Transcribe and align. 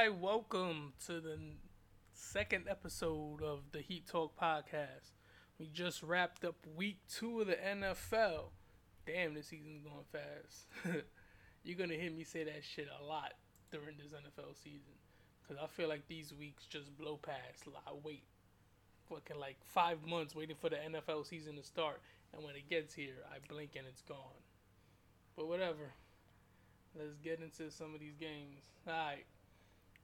Hi, 0.00 0.10
welcome 0.10 0.92
to 1.06 1.20
the 1.20 1.36
second 2.12 2.66
episode 2.68 3.42
of 3.42 3.62
the 3.72 3.80
Heat 3.80 4.06
Talk 4.06 4.38
podcast. 4.40 5.10
We 5.58 5.66
just 5.66 6.04
wrapped 6.04 6.44
up 6.44 6.54
week 6.76 6.98
two 7.12 7.40
of 7.40 7.48
the 7.48 7.56
NFL. 7.56 8.50
Damn, 9.04 9.34
this 9.34 9.48
season's 9.48 9.82
going 9.82 10.04
fast. 10.12 10.68
You're 11.64 11.76
gonna 11.76 11.94
hear 11.94 12.12
me 12.12 12.22
say 12.22 12.44
that 12.44 12.62
shit 12.62 12.86
a 13.00 13.04
lot 13.04 13.32
during 13.72 13.96
this 13.96 14.12
NFL 14.12 14.54
season. 14.62 14.94
Cause 15.48 15.56
I 15.60 15.66
feel 15.66 15.88
like 15.88 16.06
these 16.06 16.32
weeks 16.32 16.66
just 16.66 16.96
blow 16.96 17.16
past. 17.16 17.64
I 17.66 17.90
wait 18.04 18.22
fucking 19.08 19.40
like 19.40 19.56
five 19.64 20.06
months 20.06 20.32
waiting 20.32 20.54
for 20.54 20.70
the 20.70 20.76
NFL 20.76 21.26
season 21.26 21.56
to 21.56 21.64
start. 21.64 22.00
And 22.32 22.44
when 22.44 22.54
it 22.54 22.70
gets 22.70 22.94
here, 22.94 23.24
I 23.28 23.38
blink 23.52 23.72
and 23.76 23.84
it's 23.88 24.02
gone. 24.02 24.44
But 25.36 25.48
whatever. 25.48 25.90
Let's 26.96 27.16
get 27.16 27.40
into 27.40 27.72
some 27.72 27.94
of 27.94 28.00
these 28.00 28.14
games. 28.14 28.62
Alright. 28.86 29.26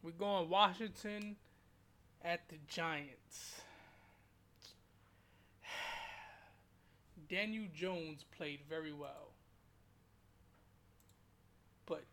We're 0.05 0.11
going 0.11 0.51
Washington 0.51 1.37
at 2.23 2.47
the 2.51 2.57
Giants. 2.69 3.63
Daniel 7.31 7.65
Jones 7.75 8.27
played 8.37 8.61
very 8.69 8.93
well. 8.93 9.31
But 11.87 12.05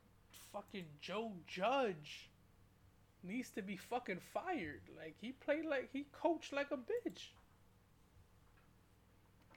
fucking 0.54 0.86
Joe 1.02 1.34
Judge 1.46 2.30
needs 3.24 3.50
to 3.52 3.62
be 3.62 3.76
fucking 3.76 4.22
fired. 4.34 4.84
Like 4.98 5.16
he 5.20 5.34
played 5.34 5.66
like 5.66 5.90
he 5.92 6.06
coached 6.14 6.54
like 6.54 6.72
a 6.72 6.78
bitch. 6.78 7.32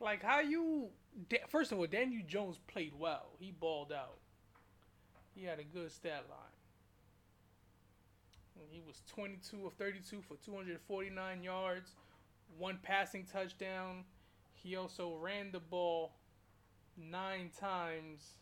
Like 0.00 0.24
how 0.24 0.40
you 0.40 0.88
first 1.48 1.70
of 1.70 1.78
all, 1.78 1.86
Daniel 1.86 2.22
Jones 2.26 2.58
played 2.66 2.94
well. 2.98 3.28
He 3.38 3.52
balled 3.52 3.92
out. 3.92 4.18
He 5.36 5.44
had 5.44 5.60
a 5.60 5.64
good 5.64 5.92
stat 5.92 6.24
line. 6.28 6.53
He 8.70 8.80
was 8.86 9.02
22 9.14 9.66
of 9.66 9.72
32 9.74 10.22
for 10.22 10.36
249 10.44 11.42
yards, 11.42 11.90
one 12.58 12.78
passing 12.82 13.24
touchdown. 13.24 14.04
He 14.52 14.76
also 14.76 15.16
ran 15.20 15.50
the 15.52 15.60
ball 15.60 16.12
nine 16.96 17.50
times 17.58 18.36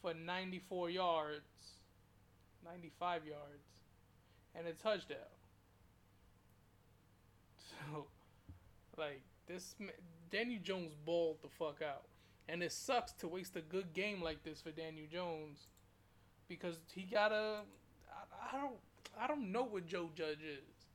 for 0.00 0.14
94 0.14 0.90
yards, 0.90 1.44
95 2.64 3.26
yards, 3.26 3.66
and 4.54 4.66
a 4.66 4.72
touchdown. 4.72 5.18
So, 7.92 8.08
like, 8.98 9.22
this, 9.48 9.74
Daniel 10.30 10.60
Jones 10.62 10.92
balled 11.06 11.38
the 11.42 11.48
fuck 11.48 11.80
out. 11.82 12.04
And 12.46 12.62
it 12.62 12.72
sucks 12.72 13.12
to 13.12 13.28
waste 13.28 13.56
a 13.56 13.62
good 13.62 13.94
game 13.94 14.20
like 14.20 14.42
this 14.44 14.60
for 14.60 14.70
Daniel 14.70 15.06
Jones 15.10 15.68
because 16.46 16.76
he 16.92 17.02
got 17.02 17.32
a. 17.32 17.60
I, 18.10 18.56
I 18.56 18.60
don't 18.60 18.74
I 19.18 19.26
don't 19.26 19.52
know 19.52 19.64
what 19.64 19.86
Joe 19.86 20.10
Judge 20.14 20.42
is, 20.42 20.86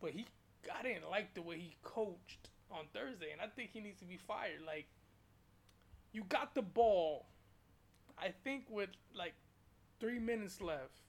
but 0.00 0.10
he 0.10 0.26
I 0.74 0.82
didn't 0.82 1.10
like 1.10 1.34
the 1.34 1.42
way 1.42 1.58
he 1.58 1.76
coached 1.82 2.48
on 2.70 2.86
Thursday, 2.92 3.30
and 3.32 3.40
I 3.40 3.46
think 3.46 3.70
he 3.72 3.80
needs 3.80 4.00
to 4.00 4.04
be 4.04 4.16
fired. 4.16 4.62
Like, 4.66 4.86
you 6.12 6.24
got 6.24 6.54
the 6.54 6.62
ball, 6.62 7.26
I 8.18 8.32
think 8.44 8.64
with 8.68 8.90
like 9.14 9.34
three 10.00 10.18
minutes 10.18 10.60
left, 10.60 11.00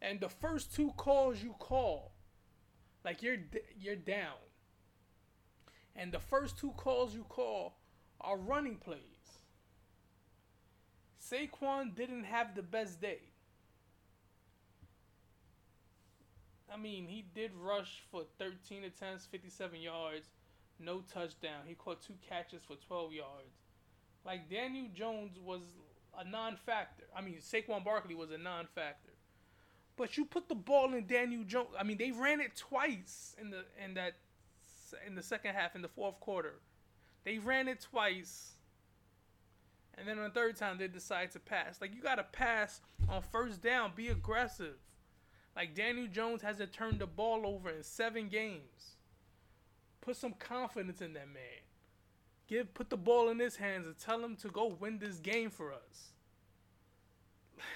and 0.00 0.20
the 0.20 0.28
first 0.28 0.74
two 0.74 0.92
calls 0.96 1.42
you 1.42 1.54
call, 1.58 2.12
like 3.04 3.22
you're 3.22 3.38
you're 3.78 3.96
down, 3.96 4.38
and 5.94 6.12
the 6.12 6.18
first 6.20 6.58
two 6.58 6.72
calls 6.76 7.14
you 7.14 7.24
call 7.28 7.78
are 8.20 8.36
running 8.36 8.76
plays. 8.76 9.00
Saquon 11.20 11.94
didn't 11.94 12.24
have 12.24 12.54
the 12.54 12.62
best 12.62 13.00
day. 13.00 13.31
I 16.72 16.76
mean, 16.78 17.06
he 17.06 17.24
did 17.34 17.50
rush 17.54 18.02
for 18.10 18.22
13 18.38 18.84
attempts, 18.84 19.26
57 19.26 19.80
yards, 19.80 20.28
no 20.78 21.02
touchdown. 21.12 21.62
He 21.66 21.74
caught 21.74 22.02
two 22.02 22.14
catches 22.28 22.62
for 22.62 22.76
12 22.76 23.12
yards. 23.12 23.54
Like 24.24 24.48
Daniel 24.48 24.86
Jones 24.94 25.38
was 25.44 25.62
a 26.18 26.24
non-factor. 26.28 27.04
I 27.16 27.20
mean, 27.20 27.38
Saquon 27.40 27.84
Barkley 27.84 28.14
was 28.14 28.30
a 28.30 28.38
non-factor. 28.38 29.12
But 29.96 30.16
you 30.16 30.24
put 30.24 30.48
the 30.48 30.54
ball 30.54 30.94
in 30.94 31.06
Daniel 31.06 31.44
Jones. 31.44 31.68
I 31.78 31.82
mean, 31.82 31.98
they 31.98 32.12
ran 32.12 32.40
it 32.40 32.56
twice 32.56 33.36
in 33.40 33.50
the 33.50 33.64
in 33.82 33.94
that 33.94 34.14
in 35.06 35.14
the 35.14 35.22
second 35.22 35.54
half 35.54 35.74
in 35.74 35.82
the 35.82 35.88
fourth 35.88 36.18
quarter. 36.20 36.54
They 37.24 37.38
ran 37.38 37.68
it 37.68 37.80
twice. 37.80 38.52
And 39.96 40.08
then 40.08 40.18
on 40.18 40.24
the 40.24 40.30
third 40.30 40.56
time 40.56 40.78
they 40.78 40.88
decide 40.88 41.30
to 41.32 41.38
pass. 41.38 41.80
Like 41.80 41.94
you 41.94 42.00
got 42.00 42.14
to 42.14 42.24
pass 42.24 42.80
on 43.08 43.22
first 43.30 43.60
down, 43.60 43.92
be 43.94 44.08
aggressive. 44.08 44.76
Like 45.54 45.74
Daniel 45.74 46.06
Jones 46.06 46.42
hasn't 46.42 46.72
turned 46.72 46.98
the 46.98 47.06
ball 47.06 47.46
over 47.46 47.70
in 47.70 47.82
seven 47.82 48.28
games. 48.28 48.96
Put 50.00 50.16
some 50.16 50.32
confidence 50.32 51.00
in 51.00 51.12
that 51.12 51.28
man. 51.28 51.62
Give 52.48 52.72
put 52.74 52.90
the 52.90 52.96
ball 52.96 53.28
in 53.28 53.38
his 53.38 53.56
hands 53.56 53.86
and 53.86 53.96
tell 53.98 54.22
him 54.22 54.36
to 54.36 54.48
go 54.48 54.76
win 54.80 54.98
this 54.98 55.16
game 55.18 55.50
for 55.50 55.72
us. 55.72 56.12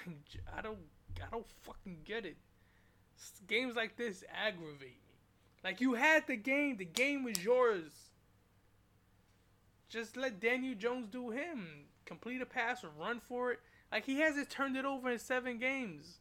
Like, 0.05 0.17
I 0.57 0.61
don't 0.61 0.79
I 1.21 1.27
don't 1.31 1.47
fucking 1.63 1.99
get 2.05 2.25
it. 2.25 2.37
Games 3.47 3.75
like 3.75 3.95
this 3.95 4.23
aggravate 4.31 4.81
me. 4.81 5.15
Like 5.63 5.81
you 5.81 5.93
had 5.93 6.27
the 6.27 6.35
game, 6.35 6.77
the 6.77 6.85
game 6.85 7.23
was 7.23 7.43
yours. 7.43 7.91
Just 9.89 10.17
let 10.17 10.39
Daniel 10.39 10.75
Jones 10.75 11.07
do 11.09 11.29
him. 11.29 11.85
Complete 12.05 12.41
a 12.41 12.45
pass 12.45 12.83
run 12.99 13.19
for 13.19 13.51
it. 13.51 13.59
Like 13.91 14.05
he 14.05 14.19
hasn't 14.19 14.49
turned 14.49 14.77
it 14.77 14.85
over 14.85 15.09
in 15.09 15.19
seven 15.19 15.57
games. 15.57 16.19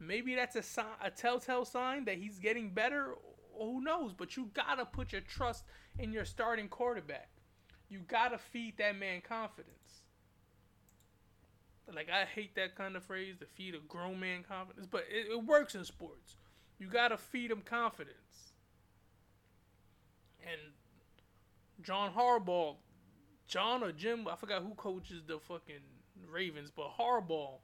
Maybe 0.00 0.34
that's 0.34 0.56
a 0.56 0.62
sign, 0.62 0.86
a 1.02 1.10
telltale 1.10 1.66
sign 1.66 2.06
that 2.06 2.16
he's 2.16 2.38
getting 2.38 2.70
better. 2.70 3.16
Who 3.58 3.82
knows? 3.82 4.14
But 4.14 4.34
you 4.36 4.50
gotta 4.54 4.86
put 4.86 5.12
your 5.12 5.20
trust 5.20 5.64
in 5.98 6.10
your 6.10 6.24
starting 6.24 6.68
quarterback. 6.68 7.28
You 7.90 8.00
gotta 8.08 8.38
feed 8.38 8.78
that 8.78 8.96
man 8.96 9.20
confidence. 9.20 9.74
Like 11.94 12.08
I 12.08 12.24
hate 12.24 12.54
that 12.54 12.76
kind 12.76 12.96
of 12.96 13.04
phrase, 13.04 13.36
to 13.40 13.46
feed 13.46 13.74
a 13.74 13.78
grown 13.78 14.18
man 14.18 14.42
confidence, 14.42 14.86
but 14.90 15.04
it, 15.10 15.30
it 15.30 15.44
works 15.44 15.74
in 15.74 15.84
sports. 15.84 16.36
You 16.78 16.86
gotta 16.86 17.18
feed 17.18 17.50
him 17.50 17.60
confidence. 17.60 18.54
And 20.40 20.72
John 21.82 22.12
Harbaugh, 22.14 22.76
John 23.46 23.82
or 23.82 23.92
Jim, 23.92 24.26
I 24.28 24.36
forgot 24.36 24.62
who 24.62 24.74
coaches 24.74 25.22
the 25.26 25.38
fucking 25.40 25.82
Ravens, 26.30 26.70
but 26.74 26.96
Harbaugh 26.98 27.58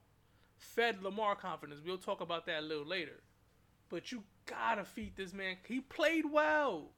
fed 0.57 1.01
Lamar 1.03 1.35
confidence. 1.35 1.81
We'll 1.85 1.97
talk 1.97 2.21
about 2.21 2.45
that 2.47 2.59
a 2.59 2.65
little 2.65 2.85
later. 2.85 3.21
But 3.89 4.11
you 4.11 4.23
gotta 4.45 4.83
feed 4.83 5.15
this 5.15 5.33
man. 5.33 5.57
He 5.67 5.79
played 5.79 6.25
well. 6.31 6.91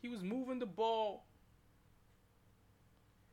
He 0.00 0.08
was 0.08 0.22
moving 0.22 0.58
the 0.58 0.66
ball. 0.66 1.26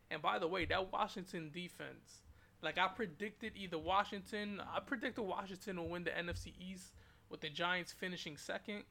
And 0.10 0.22
by 0.22 0.40
the 0.40 0.48
way, 0.48 0.66
that 0.66 0.92
Washington 0.92 1.52
defense, 1.54 2.22
like 2.62 2.78
I 2.78 2.88
predicted 2.88 3.54
either 3.56 3.78
Washington, 3.78 4.62
I 4.74 4.80
predicted 4.80 5.26
Washington 5.26 5.78
will 5.78 5.90
win 5.90 6.06
the 6.06 6.12
NFC 6.12 6.54
East 6.60 6.94
with 7.30 7.42
the 7.42 7.50
Giants 7.50 7.92
finishing 7.92 8.38
second. 8.38 8.84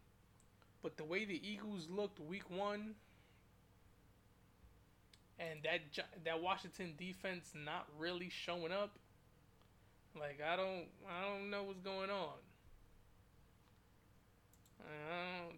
But 0.83 0.97
the 0.97 1.05
way 1.05 1.25
the 1.25 1.41
Eagles 1.47 1.89
looked 1.89 2.21
week 2.21 2.51
1 2.51 2.95
and 5.39 5.61
that 5.65 5.81
that 6.25 6.43
Washington 6.43 6.95
defense 6.97 7.53
not 7.55 7.87
really 7.99 8.31
showing 8.31 8.73
up, 8.73 8.99
like 10.19 10.41
I 10.47 10.57
don't 10.57 10.87
I 11.09 11.29
don't 11.29 11.51
know 11.51 11.65
what's 11.65 11.81
going 11.81 12.11
on. 12.11 12.35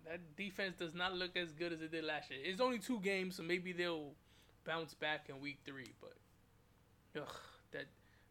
that 0.05 0.37
defense 0.37 0.77
does 0.79 0.95
not 0.95 1.15
look 1.15 1.37
as 1.37 1.53
good 1.53 1.73
as 1.73 1.83
it 1.83 1.91
did 1.91 2.05
last 2.05 2.31
year. 2.31 2.41
It's 2.43 2.61
only 2.61 2.79
two 2.79 3.01
games, 3.01 3.37
so 3.37 3.43
maybe 3.43 3.73
they'll 3.73 4.13
bounce 4.65 4.95
back 4.95 5.27
in 5.29 5.41
week 5.41 5.59
three. 5.65 5.93
But 6.01 7.23
ugh, 7.23 7.35
that 7.73 7.87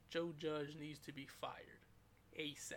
Joe 0.09 0.33
Judge 0.39 0.75
needs 0.79 0.99
to 0.99 1.11
be 1.11 1.27
fired 1.39 1.85
ASAP. 2.39 2.75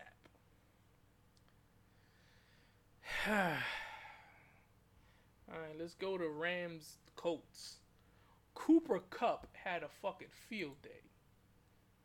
All 3.28 3.34
right, 5.58 5.76
let's 5.78 5.94
go 5.94 6.16
to 6.16 6.28
Rams 6.28 6.98
Colts. 7.16 7.76
Cooper 8.54 9.00
Kupp 9.10 9.48
had 9.53 9.82
a 9.82 9.88
fucking 9.88 10.28
field 10.48 10.80
day. 10.82 11.03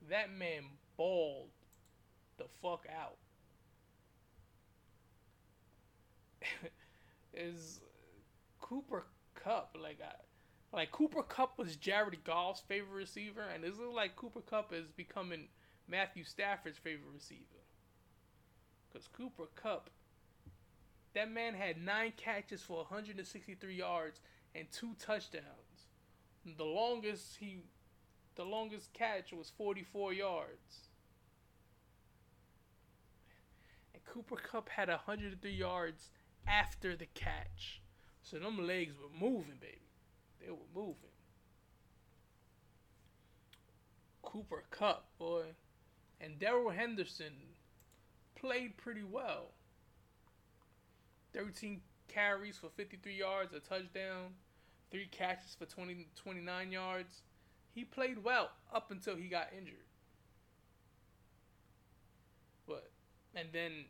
That 0.10 0.32
man 0.32 0.64
balled 0.98 1.50
the 2.38 2.46
fuck 2.62 2.86
out. 2.96 3.18
is 7.34 7.80
Cooper 8.62 9.06
Kupp 9.36 9.76
like 9.82 10.00
I, 10.04 10.14
like 10.76 10.92
Cooper 10.92 11.24
Kupp 11.24 11.58
was 11.58 11.76
Jared 11.76 12.24
Goff's 12.24 12.62
favorite 12.68 12.96
receiver, 12.96 13.44
and 13.54 13.64
this 13.64 13.78
looks 13.78 13.96
like 13.96 14.16
Cooper 14.16 14.42
Kupp 14.42 14.74
is 14.74 14.92
becoming 14.92 15.48
Matthew 15.88 16.24
Stafford's 16.24 16.78
favorite 16.78 17.14
receiver. 17.14 17.42
Cause 18.94 19.10
Cooper 19.12 19.50
Kupp, 19.56 19.90
that 21.14 21.32
man 21.32 21.54
had 21.54 21.84
nine 21.84 22.14
catches 22.16 22.62
for 22.62 22.78
163 22.78 23.76
yards 23.76 24.22
and 24.54 24.72
two 24.72 24.96
touchdowns. 25.00 25.44
The 26.58 26.64
longest 26.64 27.38
he 27.40 27.64
the 28.36 28.44
longest 28.44 28.94
catch 28.94 29.32
was 29.32 29.52
44 29.58 30.14
yards. 30.14 30.90
And 33.94 33.95
Cooper 34.06 34.38
Kupp 34.38 34.70
had 34.70 34.90
103 34.90 35.52
yards 35.52 36.10
after 36.48 36.96
the 36.96 37.08
catch. 37.08 37.82
So 38.22 38.40
them 38.40 38.66
legs 38.66 38.96
were 38.98 39.20
moving, 39.20 39.58
baby. 39.60 39.82
They 40.42 40.52
were 40.52 40.58
moving. 40.74 40.96
Cooper 44.22 44.64
Kupp, 44.72 45.06
boy. 45.18 45.44
And 46.20 46.40
Darrell 46.40 46.72
Henderson 46.72 47.34
played 48.36 48.78
pretty 48.78 49.04
well. 49.04 49.52
13 51.34 51.82
carries 52.08 52.58
for 52.58 52.70
53 52.70 53.14
yards, 53.14 53.54
a 53.54 53.60
touchdown, 53.60 54.34
three 54.92 55.08
catches 55.12 55.56
for 55.56 55.66
20, 55.66 56.08
29 56.16 56.72
yards. 56.72 57.22
He 57.74 57.84
played 57.84 58.24
well 58.24 58.52
up 58.74 58.92
until 58.92 59.16
he 59.16 59.28
got 59.28 59.50
injured. 59.56 59.76
But, 62.68 62.90
and 63.36 63.50
then 63.52 63.86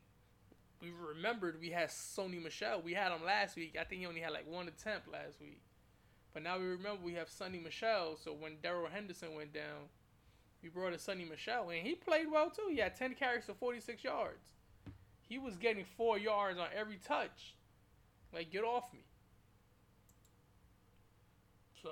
we 0.82 0.92
remembered 0.92 1.60
we 1.60 1.70
had 1.70 1.90
Sony 1.90 2.42
Michel. 2.42 2.82
We 2.84 2.94
had 2.94 3.12
him 3.12 3.24
last 3.26 3.56
week. 3.56 3.76
I 3.80 3.84
think 3.84 4.02
he 4.02 4.08
only 4.08 4.22
had 4.22 4.32
like 4.32 4.50
one 4.50 4.68
attempt 4.68 5.12
last 5.12 5.40
week. 5.40 5.62
But 6.34 6.44
now 6.44 6.58
we 6.60 6.66
remember 6.66 7.00
we 7.04 7.14
have 7.14 7.30
Sony 7.30 7.64
Michel. 7.64 8.18
So 8.22 8.34
when 8.34 8.58
Darrell 8.62 8.90
Henderson 8.92 9.36
went 9.36 9.54
down, 9.54 9.90
we 10.62 10.70
brought 10.70 10.94
in 10.94 11.00
Sony 11.00 11.30
Michel. 11.30 11.70
and 11.70 11.86
he 11.86 11.96
played 11.96 12.28
well 12.32 12.50
too. 12.50 12.68
He 12.70 12.78
had 12.78 12.96
10 12.96 13.16
carries 13.16 13.46
for 13.46 13.54
46 13.54 14.04
yards. 14.04 14.44
He 15.28 15.38
was 15.38 15.56
getting 15.56 15.86
four 15.98 16.18
yards 16.18 16.60
on 16.60 16.68
every 16.76 16.98
touch. 16.98 17.56
Like, 18.34 18.52
get 18.52 18.64
off 18.64 18.92
me. 18.94 19.00
So, 21.82 21.90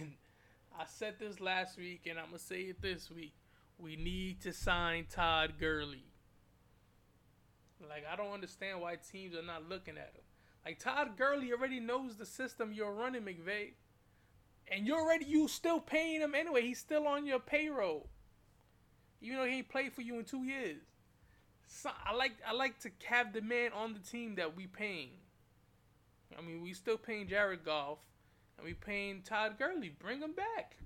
and 0.00 0.12
I 0.78 0.84
said 0.86 1.14
this 1.20 1.40
last 1.40 1.78
week, 1.78 2.06
and 2.08 2.18
I'm 2.18 2.26
going 2.26 2.38
to 2.38 2.44
say 2.44 2.62
it 2.62 2.82
this 2.82 3.10
week. 3.10 3.34
We 3.78 3.96
need 3.96 4.40
to 4.42 4.52
sign 4.52 5.06
Todd 5.10 5.54
Gurley. 5.60 6.04
Like, 7.80 8.04
I 8.10 8.16
don't 8.16 8.32
understand 8.32 8.80
why 8.80 8.96
teams 8.96 9.34
are 9.34 9.42
not 9.42 9.68
looking 9.68 9.96
at 9.96 10.12
him. 10.14 10.22
Like, 10.64 10.78
Todd 10.78 11.16
Gurley 11.16 11.52
already 11.52 11.80
knows 11.80 12.16
the 12.16 12.26
system 12.26 12.72
you're 12.72 12.92
running, 12.92 13.22
McVay. 13.22 13.72
And 14.70 14.86
you're 14.86 15.00
already, 15.00 15.26
you 15.26 15.48
still 15.48 15.80
paying 15.80 16.20
him 16.20 16.34
anyway. 16.34 16.62
He's 16.62 16.78
still 16.78 17.06
on 17.06 17.26
your 17.26 17.40
payroll. 17.40 18.08
Even 19.20 19.38
though 19.38 19.44
he 19.44 19.58
ain't 19.58 19.68
played 19.68 19.92
for 19.92 20.02
you 20.02 20.18
in 20.18 20.24
two 20.24 20.44
years. 20.44 20.82
So 21.66 21.90
I 22.04 22.14
like 22.14 22.32
I 22.46 22.52
like 22.52 22.78
to 22.80 22.90
have 23.06 23.32
the 23.32 23.40
man 23.40 23.72
on 23.72 23.94
the 23.94 23.98
team 23.98 24.36
that 24.36 24.56
we 24.56 24.66
paying. 24.66 25.10
I 26.38 26.42
mean, 26.42 26.62
we 26.62 26.72
still 26.72 26.96
paying 26.96 27.28
Jared 27.28 27.64
Goff, 27.64 27.98
and 28.56 28.66
we 28.66 28.74
paying 28.74 29.22
Todd 29.22 29.58
Gurley. 29.58 29.94
Bring 29.98 30.20
him 30.20 30.32
back. 30.32 30.76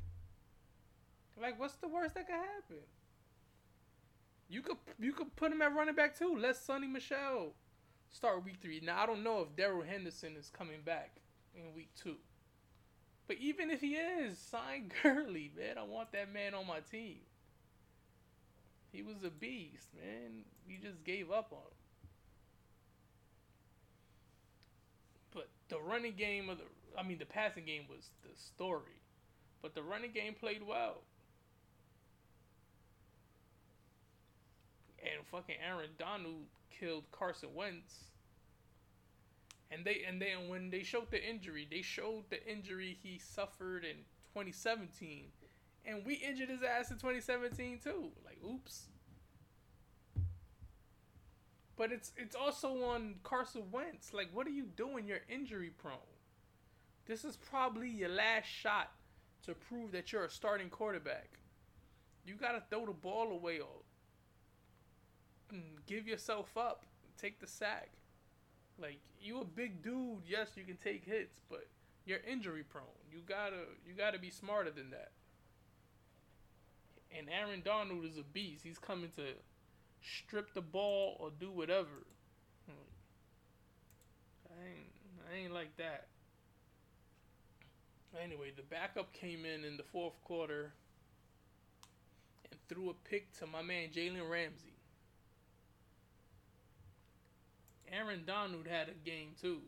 Like, 1.40 1.58
what's 1.58 1.75
the 1.75 1.88
worst 1.88 2.14
that 2.14 2.26
could 2.26 2.35
happen? 2.35 2.82
You 4.49 4.62
could 4.62 4.77
you 4.99 5.12
could 5.12 5.35
put 5.37 5.53
him 5.53 5.62
at 5.62 5.75
running 5.75 5.95
back 5.95 6.19
too. 6.19 6.37
Let 6.39 6.56
Sony 6.56 6.91
Michel 6.91 7.53
start 8.11 8.45
week 8.45 8.56
three. 8.61 8.81
Now 8.83 9.03
I 9.03 9.06
don't 9.06 9.23
know 9.23 9.41
if 9.41 9.55
Darrell 9.56 9.83
Henderson 9.83 10.37
is 10.37 10.50
coming 10.50 10.81
back 10.85 11.17
in 11.55 11.75
week 11.75 11.91
two. 11.95 12.17
But 13.27 13.37
even 13.39 13.71
if 13.71 13.83
he 13.83 13.95
is, 13.95 14.39
sign 14.39 14.91
Gurley, 15.03 15.53
man. 15.56 15.77
I 15.77 15.83
want 15.83 16.12
that 16.12 16.33
man 16.33 16.55
on 16.55 16.67
my 16.67 16.81
team. 16.81 17.19
He 18.91 19.03
was 19.03 19.23
a 19.23 19.31
beast, 19.31 19.89
man. 19.95 20.45
We 20.67 20.79
just 20.79 21.05
gave 21.05 21.31
up 21.31 21.53
on 21.53 21.59
him. 21.59 22.09
But 25.35 25.49
the 25.69 25.79
running 25.79 26.15
game 26.15 26.49
of 26.49 26.56
the 26.56 26.65
I 26.99 27.03
mean 27.03 27.19
the 27.19 27.27
passing 27.27 27.67
game 27.67 27.85
was 27.89 28.09
the 28.23 28.35
story. 28.35 29.03
But 29.61 29.75
the 29.75 29.83
running 29.83 30.12
game 30.12 30.35
played 30.35 30.62
well. 30.67 31.03
And 35.03 35.27
fucking 35.27 35.56
Aaron 35.65 35.91
Donald 35.99 36.47
killed 36.79 37.05
Carson 37.12 37.50
Wentz. 37.55 37.95
And 39.71 39.85
they 39.85 40.03
and 40.06 40.21
then 40.21 40.49
when 40.49 40.71
they 40.71 40.83
showed 40.83 41.11
the 41.11 41.23
injury, 41.23 41.67
they 41.71 41.83
showed 41.83 42.25
the 42.31 42.45
injury 42.50 42.97
he 43.03 43.19
suffered 43.19 43.85
in 43.85 43.97
2017, 44.35 45.27
and 45.85 46.06
we 46.06 46.15
injured 46.15 46.49
his 46.49 46.62
ass 46.62 46.91
in 46.91 46.97
2017 46.97 47.81
too. 47.83 48.11
Like, 48.25 48.39
oops. 48.45 48.87
But 51.77 51.93
it's 51.93 52.12
it's 52.17 52.35
also 52.35 52.83
on 52.85 53.17
Carson 53.23 53.65
Wentz. 53.71 54.15
Like, 54.15 54.31
what 54.33 54.47
are 54.47 54.50
you 54.50 54.65
doing? 54.65 55.06
You're 55.06 55.21
injury 55.29 55.71
prone. 55.71 55.99
This 57.06 57.25
is 57.25 57.37
probably 57.37 57.89
your 57.89 58.09
last 58.09 58.47
shot 58.47 58.93
to 59.45 59.55
prove 59.55 59.93
that 59.93 60.12
you're 60.12 60.25
a 60.25 60.31
starting 60.31 60.71
quarterback. 60.71 61.39
You 62.25 62.35
gotta 62.35 62.62
throw 62.71 62.87
the 62.87 62.93
ball 62.93 63.33
away 63.33 63.61
give 65.87 66.06
yourself 66.06 66.56
up. 66.56 66.85
Take 67.21 67.41
the 67.41 67.47
sack. 67.47 67.91
Like 68.81 69.00
you 69.21 69.41
a 69.41 69.45
big 69.45 69.83
dude, 69.83 70.23
yes, 70.27 70.50
you 70.56 70.65
can 70.65 70.77
take 70.77 71.05
hits, 71.05 71.41
but 71.50 71.67
you're 72.06 72.21
injury 72.31 72.62
prone. 72.62 72.85
You 73.11 73.21
gotta 73.27 73.65
you 73.87 73.95
gotta 73.97 74.19
be 74.19 74.31
smarter 74.31 74.71
than 74.71 74.91
that. 74.91 75.11
And 77.17 77.29
Aaron 77.29 77.62
Donald 77.65 78.05
is 78.05 78.19
a 78.19 78.23
beast. 78.23 78.65
He's 78.65 78.79
coming 78.79 79.11
to 79.17 79.23
strip 80.03 80.55
the 80.55 80.61
ball 80.61 81.17
or 81.19 81.31
do 81.41 81.50
whatever. 81.50 82.06
I 84.50 84.67
ain't 84.67 84.93
I 85.31 85.45
ain't 85.45 85.53
like 85.53 85.77
that. 85.77 86.06
Anyway, 88.23 88.53
the 88.56 88.62
backup 88.62 89.12
came 89.12 89.45
in 89.45 89.65
in 89.65 89.77
the 89.77 89.83
fourth 89.83 90.23
quarter 90.25 90.73
and 92.50 92.59
threw 92.69 92.91
a 92.91 92.95
pick 93.09 93.33
to 93.39 93.47
my 93.47 93.62
man 93.62 93.89
Jalen 93.95 94.29
Ramsey. 94.31 94.77
Aaron 97.93 98.23
Donald 98.26 98.67
had 98.67 98.88
a 98.88 99.08
game 99.08 99.31
too. 99.40 99.61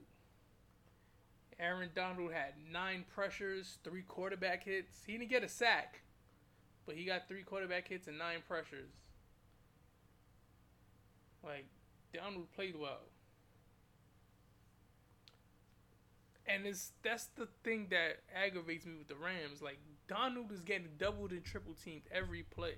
Aaron 1.59 1.91
Donald 1.95 2.33
had 2.33 2.55
nine 2.73 3.05
pressures, 3.15 3.79
three 3.85 4.03
quarterback 4.03 4.65
hits. 4.65 5.03
He 5.07 5.13
didn't 5.13 5.29
get 5.29 5.45
a 5.45 5.49
sack, 5.49 6.01
but 6.87 6.95
he 6.95 7.05
got 7.05 7.29
three 7.29 7.43
quarterback 7.43 7.89
hits 7.89 8.09
and 8.09 8.19
nine 8.19 8.43
pressures. 8.49 8.91
Like, 11.45 11.67
Donald 12.15 12.51
played 12.53 12.77
well. 12.79 13.01
And 16.47 16.67
it's 16.67 16.93
that's 17.03 17.27
the 17.27 17.47
thing 17.63 17.89
that 17.91 18.23
aggravates 18.35 18.85
me 18.85 18.95
with 18.99 19.07
the 19.07 19.15
Rams. 19.15 19.63
Like 19.63 19.79
Donald 20.09 20.51
is 20.51 20.63
getting 20.63 20.89
doubled 20.99 21.31
and 21.31 21.45
triple 21.45 21.75
teamed 21.75 22.03
every 22.11 22.43
play. 22.43 22.75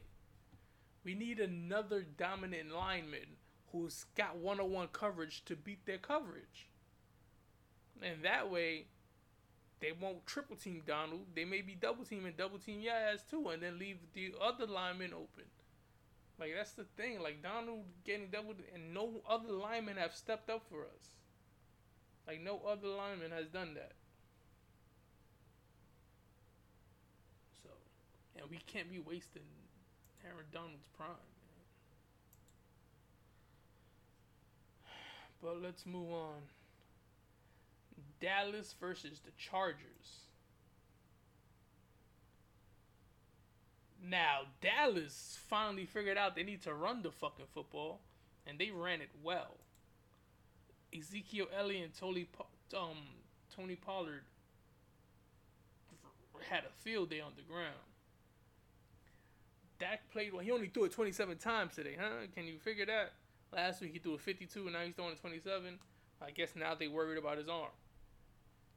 We 1.05 1.15
need 1.15 1.41
another 1.41 2.03
dominant 2.03 2.71
lineman 2.71 3.39
who's 3.73 4.05
got 4.17 4.37
one 4.37 4.61
on 4.61 4.71
one 4.71 4.89
coverage 4.89 5.45
to 5.47 5.57
beat 5.57 5.85
their 5.87 5.99
coverage. 5.99 6.69
And 8.03 8.23
that 8.25 8.51
way, 8.51 8.87
they 9.81 9.93
won't 9.93 10.27
triple 10.27 10.57
team 10.57 10.83
Donald. 10.87 11.27
They 11.35 11.45
may 11.45 11.63
be 11.63 11.75
double 11.75 12.05
team 12.05 12.25
and 12.25 12.37
double 12.37 12.59
team 12.59 12.83
Yaz 12.83 13.29
too, 13.29 13.49
and 13.49 13.63
then 13.63 13.79
leave 13.79 13.99
the 14.15 14.35
other 14.41 14.67
lineman 14.67 15.13
open. 15.13 15.45
Like 16.39 16.53
that's 16.57 16.73
the 16.73 16.85
thing. 16.97 17.21
Like 17.21 17.43
Donald 17.43 17.85
getting 18.05 18.29
doubled, 18.29 18.57
and 18.75 18.95
no 18.95 19.23
other 19.29 19.53
lineman 19.53 19.97
have 19.97 20.15
stepped 20.15 20.51
up 20.51 20.63
for 20.69 20.83
us. 20.83 21.17
Like 22.27 22.41
no 22.41 22.61
other 22.69 22.89
lineman 22.89 23.33
has 23.33 23.47
done 23.49 23.75
that. 23.75 23.93
So, 27.63 27.71
and 28.37 28.49
we 28.51 28.59
can't 28.59 28.91
be 28.91 28.99
wasting 28.99 29.43
Aaron 30.25 30.47
Donald's 30.53 30.89
prime. 30.97 31.32
But 35.43 35.61
let's 35.61 35.85
move 35.85 36.13
on. 36.13 36.43
Dallas 38.21 38.75
versus 38.81 39.21
the 39.25 39.33
Chargers. 39.37 40.21
Now, 44.09 44.43
Dallas 44.61 45.39
finally 45.49 45.87
figured 45.87 46.17
out 46.17 46.37
they 46.37 46.43
need 46.43 46.63
to 46.63 46.75
run 46.75 47.03
the 47.03 47.11
fucking 47.11 47.47
football, 47.53 48.01
and 48.47 48.59
they 48.59 48.71
ran 48.71 49.01
it 49.01 49.11
well. 49.23 49.57
Ezekiel 50.97 51.47
Elliott 51.57 51.85
and 51.85 51.95
Tony, 51.95 52.29
um, 52.77 52.97
Tony 53.57 53.77
Pollard 53.77 54.23
had 56.49 56.65
a 56.65 56.83
field 56.83 57.11
day 57.11 57.21
on 57.21 57.33
the 57.37 57.43
ground. 57.43 57.75
Dak 59.79 60.11
played 60.13 60.33
well. 60.33 60.43
He 60.43 60.51
only 60.51 60.69
threw 60.69 60.85
it 60.85 60.93
27 60.93 61.39
times 61.39 61.75
today, 61.75 61.97
huh? 61.99 62.27
Can 62.35 62.47
you 62.47 62.59
figure 62.59 62.87
that? 62.87 63.13
Last 63.53 63.81
week 63.81 63.93
he 63.93 63.99
threw 63.99 64.15
a 64.15 64.19
52 64.19 64.65
and 64.65 64.73
now 64.73 64.81
he's 64.81 64.95
throwing 64.95 65.13
a 65.13 65.17
27. 65.17 65.79
I 66.25 66.31
guess 66.31 66.55
now 66.57 66.75
they 66.75 66.89
worried 66.89 67.19
about 67.19 67.39
his 67.39 67.49
arm. 67.49 67.73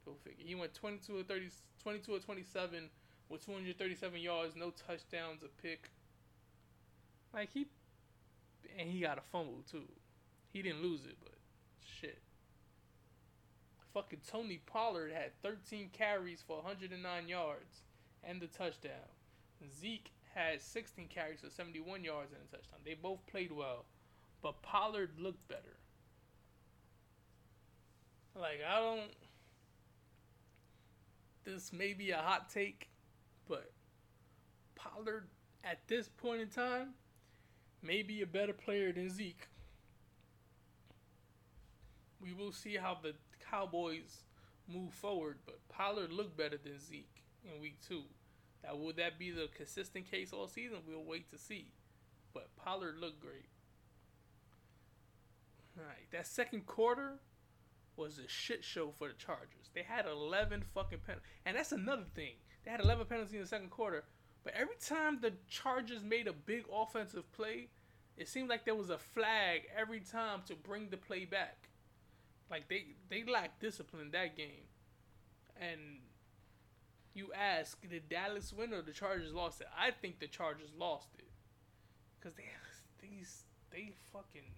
Go 0.05 0.15
figure. 0.23 0.45
He 0.45 0.55
went 0.55 0.73
22 0.73 1.17
or 1.17 1.23
30, 1.23 1.49
22 1.81 2.13
or 2.13 2.19
27 2.19 2.89
with 3.29 3.45
237 3.45 4.19
yards, 4.19 4.55
no 4.55 4.71
touchdowns, 4.71 5.43
a 5.43 5.61
pick. 5.61 5.89
Like 7.33 7.49
he, 7.53 7.67
and 8.77 8.89
he 8.89 8.99
got 8.99 9.17
a 9.17 9.21
fumble 9.21 9.63
too. 9.69 9.87
He 10.51 10.61
didn't 10.61 10.83
lose 10.83 11.05
it, 11.05 11.17
but 11.23 11.33
shit. 11.81 12.19
Fucking 13.93 14.21
Tony 14.29 14.61
Pollard 14.65 15.11
had 15.13 15.31
13 15.41 15.89
carries 15.93 16.43
for 16.45 16.57
109 16.57 17.27
yards 17.27 17.81
and 18.23 18.41
the 18.41 18.47
touchdown. 18.47 18.91
Zeke 19.79 20.11
had 20.33 20.61
16 20.61 21.07
carries 21.07 21.39
for 21.39 21.49
71 21.49 22.03
yards 22.03 22.33
and 22.33 22.41
a 22.41 22.57
touchdown. 22.57 22.79
They 22.83 22.93
both 22.93 23.25
played 23.25 23.53
well. 23.53 23.85
But 24.45 24.61
Pollard 24.61 25.09
looked 25.17 25.47
better. 25.47 25.79
Like 28.35 28.59
I 28.63 28.79
don't. 28.79 29.09
This 31.43 31.73
may 31.73 31.93
be 31.93 32.11
a 32.11 32.17
hot 32.17 32.51
take, 32.51 32.89
but 33.49 33.71
Pollard 34.75 35.29
at 35.63 35.79
this 35.87 36.07
point 36.09 36.41
in 36.41 36.49
time 36.49 36.89
may 37.81 38.03
be 38.03 38.21
a 38.21 38.27
better 38.27 38.53
player 38.53 38.93
than 38.93 39.09
Zeke. 39.09 39.47
We 42.21 42.31
will 42.31 42.51
see 42.51 42.75
how 42.75 42.99
the 43.01 43.15
Cowboys 43.49 44.25
move 44.71 44.93
forward, 44.93 45.39
but 45.47 45.57
Pollard 45.69 46.13
looked 46.13 46.37
better 46.37 46.59
than 46.63 46.77
Zeke 46.79 47.23
in 47.43 47.59
week 47.59 47.79
two. 47.81 48.03
Now, 48.63 48.75
would 48.75 48.97
that 48.97 49.17
be 49.17 49.31
the 49.31 49.49
consistent 49.55 50.11
case 50.11 50.31
all 50.31 50.47
season? 50.47 50.81
We'll 50.87 51.03
wait 51.03 51.31
to 51.31 51.39
see. 51.39 51.71
But 52.31 52.55
Pollard 52.55 52.99
looked 52.99 53.19
great. 53.21 53.47
That 56.11 56.27
second 56.27 56.65
quarter 56.65 57.19
was 57.97 58.19
a 58.19 58.27
shit 58.27 58.63
show 58.63 58.91
for 58.91 59.07
the 59.07 59.13
Chargers. 59.13 59.69
They 59.73 59.83
had 59.83 60.05
11 60.05 60.63
fucking 60.73 60.99
penalties. 60.99 61.27
And 61.45 61.57
that's 61.57 61.71
another 61.71 62.05
thing. 62.13 62.33
They 62.63 62.71
had 62.71 62.81
11 62.81 63.05
penalties 63.07 63.33
in 63.33 63.41
the 63.41 63.47
second 63.47 63.69
quarter. 63.69 64.03
But 64.43 64.53
every 64.55 64.75
time 64.75 65.19
the 65.21 65.33
Chargers 65.47 66.03
made 66.03 66.27
a 66.27 66.33
big 66.33 66.65
offensive 66.71 67.31
play, 67.31 67.69
it 68.17 68.27
seemed 68.27 68.49
like 68.49 68.65
there 68.65 68.75
was 68.75 68.89
a 68.89 68.97
flag 68.97 69.63
every 69.75 69.99
time 69.99 70.41
to 70.47 70.55
bring 70.55 70.89
the 70.89 70.97
play 70.97 71.25
back. 71.25 71.69
Like 72.49 72.69
they 72.69 72.85
they 73.09 73.23
lacked 73.23 73.59
discipline 73.59 74.03
in 74.03 74.11
that 74.11 74.37
game. 74.37 74.69
And 75.59 75.99
you 77.13 77.31
ask, 77.33 77.81
did 77.89 78.07
Dallas 78.09 78.53
win 78.53 78.73
or 78.73 78.81
the 78.81 78.91
Chargers 78.91 79.33
lost 79.33 79.61
it? 79.61 79.67
I 79.77 79.91
think 79.91 80.19
the 80.19 80.27
Chargers 80.27 80.69
lost 80.77 81.09
it. 81.17 81.27
Cuz 82.21 82.33
they 82.35 82.45
these 83.01 83.45
they 83.71 83.93
fucking 84.13 84.51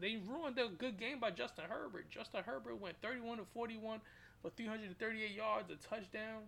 they 0.00 0.16
ruined 0.16 0.58
a 0.58 0.68
good 0.68 0.98
game 0.98 1.20
by 1.20 1.30
Justin 1.30 1.64
Herbert. 1.68 2.10
Justin 2.10 2.42
Herbert 2.44 2.80
went 2.80 2.96
31 3.02 3.38
to 3.38 3.44
41 3.52 4.00
for 4.42 4.50
338 4.50 5.30
yards, 5.30 5.70
a 5.70 5.76
touchdown. 5.76 6.42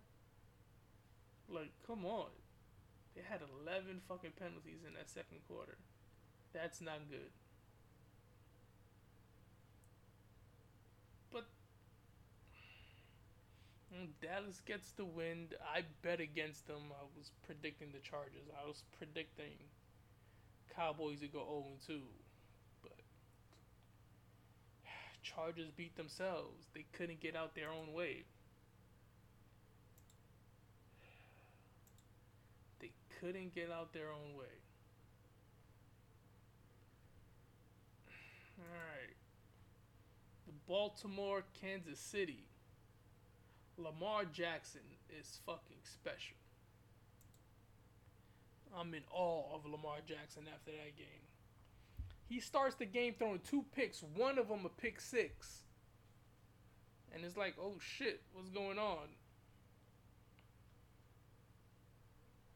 Like, 1.49 1.73
come 1.87 2.05
on. 2.05 2.29
They 3.15 3.23
had 3.23 3.41
11 3.65 4.03
fucking 4.09 4.33
penalties 4.39 4.85
in 4.87 4.95
that 4.95 5.09
second 5.09 5.39
quarter. 5.49 5.79
That's 6.53 6.81
not 6.81 7.09
good. 7.09 7.31
But 11.33 11.47
Dallas 14.21 14.61
gets 14.67 14.93
the 14.93 15.05
win. 15.05 15.49
I 15.75 15.83
bet 16.03 16.21
against 16.21 16.67
them. 16.67 16.93
I 16.93 17.05
was 17.17 17.31
predicting 17.47 17.93
the 17.93 18.01
Chargers. 18.01 18.49
I 18.63 18.67
was 18.67 18.85
predicting 18.99 19.57
Cowboys 20.75 21.21
to 21.21 21.29
go 21.29 21.65
0 21.87 22.01
2. 22.01 22.03
Chargers 25.35 25.71
beat 25.77 25.97
themselves. 25.97 26.69
They 26.75 26.85
couldn't 26.93 27.21
get 27.21 27.35
out 27.35 27.55
their 27.55 27.71
own 27.71 27.93
way. 27.93 28.25
They 32.81 32.93
couldn't 33.21 33.55
get 33.55 33.71
out 33.73 33.93
their 33.93 34.11
own 34.11 34.37
way. 34.39 34.45
Alright. 38.61 39.17
The 40.47 40.53
Baltimore, 40.69 41.43
Kansas 41.61 41.99
City. 41.99 42.47
Lamar 43.77 44.25
Jackson 44.25 44.81
is 45.11 45.41
fucking 45.45 45.83
special. 45.83 46.37
I'm 48.79 48.95
in 48.95 49.03
awe 49.11 49.55
of 49.55 49.67
Lamar 49.67 49.99
Jackson 50.07 50.45
after 50.53 50.71
that 50.71 50.97
game. 50.97 51.26
He 52.29 52.41
starts 52.41 52.75
the 52.75 52.87
game 52.87 53.15
throwing 53.19 53.41
two 53.41 53.65
picks, 53.75 54.03
one 54.03 54.39
of 54.39 54.49
them 54.49 54.67
a 54.67 54.69
pick 54.69 55.01
six. 55.01 55.63
And 57.15 57.25
it's 57.25 57.37
like, 57.37 57.55
oh 57.61 57.75
shit, 57.81 58.23
what's 58.33 58.51
going 58.51 58.79
on? 58.79 59.09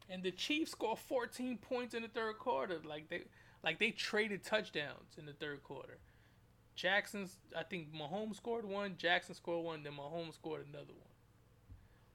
And 0.09 0.25
the 0.25 0.33
Chiefs 0.33 0.73
score 0.73 0.97
14 0.97 1.59
points 1.59 1.95
in 1.95 2.03
the 2.03 2.09
third 2.09 2.39
quarter. 2.39 2.81
Like 2.85 3.09
they 3.09 3.23
like 3.63 3.79
they 3.79 3.93
traded 3.93 4.43
touchdowns 4.43 5.17
in 5.17 5.25
the 5.25 5.33
third 5.33 5.63
quarter. 5.63 5.99
Jackson's 6.75 7.37
I 7.57 7.63
think 7.63 7.95
Mahomes 7.95 8.37
scored 8.37 8.65
one, 8.65 8.97
Jackson 8.99 9.35
scored 9.35 9.65
one, 9.65 9.85
then 9.85 9.93
Mahomes 9.93 10.35
scored 10.35 10.67
another 10.69 10.93
one. 10.93 11.11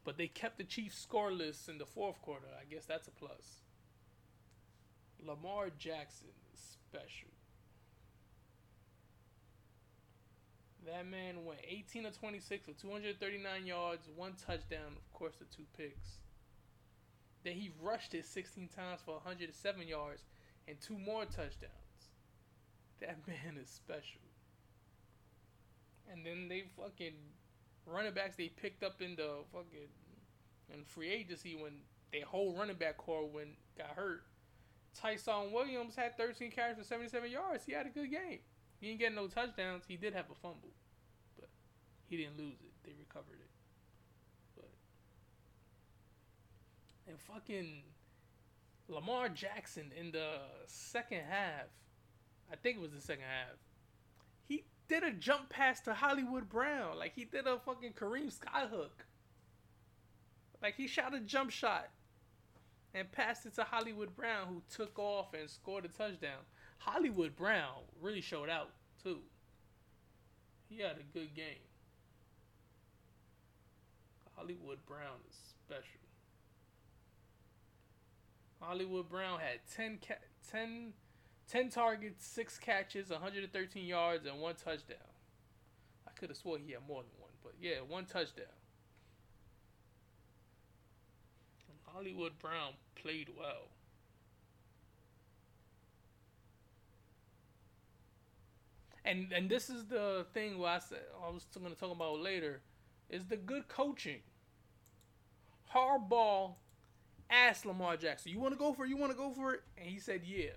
But 0.03 0.17
they 0.17 0.27
kept 0.27 0.57
the 0.57 0.65
Chiefs 0.65 1.07
scoreless 1.09 1.69
in 1.69 1.77
the 1.77 1.85
fourth 1.85 2.21
quarter. 2.21 2.47
I 2.59 2.65
guess 2.65 2.85
that's 2.85 3.07
a 3.07 3.12
plus. 3.12 3.62
Lamar 5.25 5.69
Jackson 5.77 6.27
is 6.53 6.59
special. 6.59 7.35
That 10.86 11.08
man 11.10 11.46
went 11.46 11.60
18 11.68 12.06
of 12.06 12.18
26 12.18 12.65
for 12.65 12.74
239 12.74 13.65
yards, 13.65 14.08
one 14.15 14.34
touchdown, 14.34 14.94
of 14.96 15.13
course, 15.13 15.34
the 15.39 15.46
two 15.46 15.63
picks. 15.75 16.20
Then 17.44 17.54
he 17.54 17.72
rushed 17.82 18.13
it 18.13 18.25
16 18.25 18.70
times 18.75 19.01
for 19.04 19.15
107 19.15 19.88
yards 19.88 20.24
and 20.68 20.80
two 20.80 20.98
more 20.98 21.25
touchdowns. 21.25 22.12
That 23.01 23.18
man 23.27 23.58
is 23.62 23.70
special. 23.70 24.22
And 26.12 26.25
then 26.25 26.48
they 26.48 26.65
fucking 26.77 27.13
running 27.88 28.13
backs 28.13 28.36
they 28.36 28.50
picked 28.50 28.84
up 28.84 29.01
in 29.01 29.15
the 29.15 29.30
fucking 29.51 29.89
in 30.74 30.84
free 30.84 31.12
agency 31.12 31.56
when 31.56 31.74
their 32.12 32.25
whole 32.25 32.56
running 32.56 32.75
back 32.75 32.98
corps 32.98 33.27
when 33.27 33.56
got 33.77 33.89
hurt. 33.89 34.24
Ty'Son 34.96 35.51
Williams 35.51 35.96
had 35.96 36.15
13 36.18 36.51
carries 36.51 36.77
for 36.77 36.84
77 36.84 37.30
yards. 37.30 37.65
He 37.65 37.74
had 37.74 37.86
a 37.86 37.89
good 37.89 38.10
game. 38.12 38.39
He 38.86 38.92
didn't 38.92 39.01
get 39.01 39.15
no 39.15 39.25
touchdowns. 39.25 39.84
He 39.88 39.98
did 39.98 40.13
have 40.13 40.25
a 40.30 40.36
fumble, 40.36 40.70
but 41.39 41.50
he 42.08 42.18
didn't 42.18 42.38
lose 42.38 42.62
it. 42.63 42.72
They 42.84 42.92
recovered 43.00 43.39
it. 43.39 43.50
But 44.56 44.70
and 47.08 47.20
fucking 47.20 47.82
Lamar 48.88 49.30
Jackson 49.30 49.92
in 50.00 50.12
the 50.12 50.38
second 50.68 51.22
half, 51.27 51.65
I 52.54 52.58
think 52.58 52.77
it 52.77 52.80
was 52.80 52.92
the 52.92 53.01
second 53.01 53.24
half. 53.24 53.58
He 54.48 54.65
did 54.88 55.01
a 55.01 55.13
jump 55.13 55.50
pass 55.50 55.80
to 55.82 55.96
Hollywood 55.96 56.48
Brown, 56.48 57.00
like 57.00 57.15
he 57.15 57.25
did 57.25 57.48
a 57.48 57.58
fucking 57.58 57.94
Kareem 57.94 58.32
Skyhook. 58.32 59.01
Like 60.62 60.75
he 60.75 60.86
shot 60.86 61.15
a 61.15 61.22
jump 61.22 61.50
shot 61.50 61.89
and 62.94 63.12
passed 63.12 63.48
it 63.48 63.56
to 63.56 63.63
Hollywood 63.63 64.15
Brown, 64.15 64.46
who 64.48 64.62
took 64.70 65.00
off 65.00 65.34
and 65.34 65.50
scored 65.50 65.86
a 65.86 65.88
touchdown. 65.88 66.44
Hollywood 66.77 67.36
Brown 67.36 67.84
really 68.01 68.22
showed 68.22 68.50
out 68.50 68.70
too. 69.01 69.20
He 70.70 70.79
had 70.82 70.98
a 70.98 71.17
good 71.17 71.34
game. 71.36 71.65
Hollywood 74.36 74.86
Brown 74.86 75.20
is 75.29 75.36
special. 75.65 76.01
Hollywood 78.60 79.10
Brown 79.10 79.39
had 79.39 79.60
10, 79.75 80.00
ca- 80.05 80.15
10, 80.51 80.94
10 81.48 81.70
targets, 81.70 82.25
6 82.27 82.58
catches, 82.60 83.10
113 83.10 83.86
yards, 83.86 84.25
and 84.25 84.39
one 84.39 84.55
touchdown. 84.55 84.98
I 86.08 86.12
could 86.12 86.29
have 86.29 86.38
swore 86.38 86.58
he 86.58 86.72
had 86.72 86.82
more 86.88 87.01
than 87.01 87.12
one, 87.20 87.32
but 87.44 87.53
yeah, 87.62 87.75
one 87.88 88.05
touchdown. 88.05 88.46
And 91.70 91.77
Hollywood 91.86 92.39
Brown 92.39 92.74
played 92.96 93.29
well. 93.38 93.70
And 99.05 99.31
and 99.31 99.50
this 99.50 99.69
is 99.69 99.85
the 99.85 100.25
thing 100.33 100.57
where 100.57 100.71
I 100.71 100.79
said 100.79 101.00
I 101.25 101.29
was 101.29 101.45
going 101.57 101.74
to 101.74 101.79
talk 101.79 101.91
about 101.91 102.19
later 102.19 102.62
is 103.09 103.25
the 103.25 103.38
good 103.38 103.67
coaching. 103.67 104.21
Harbaugh 105.74 106.55
asked 107.29 107.65
Lamar 107.65 107.97
Jackson, 107.97 108.31
"You 108.31 108.39
want 108.39 108.53
to 108.53 108.59
go 108.59 108.74
for 108.74 108.85
it? 108.85 108.89
You 108.89 108.97
want 108.97 109.12
to 109.12 109.17
go 109.17 109.31
for 109.31 109.53
it?" 109.53 109.62
And 109.77 109.88
he 109.88 110.00
said, 110.00 110.21
"Yeah." 110.25 110.51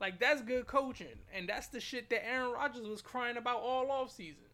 Like 0.00 0.20
that's 0.20 0.42
good 0.42 0.66
coaching, 0.68 1.18
and 1.34 1.48
that's 1.48 1.66
the 1.66 1.80
shit 1.80 2.08
that 2.10 2.24
Aaron 2.24 2.52
Rodgers 2.52 2.86
was 2.86 3.02
crying 3.02 3.36
about 3.36 3.60
all 3.60 3.90
off 3.90 4.12
season. 4.12 4.44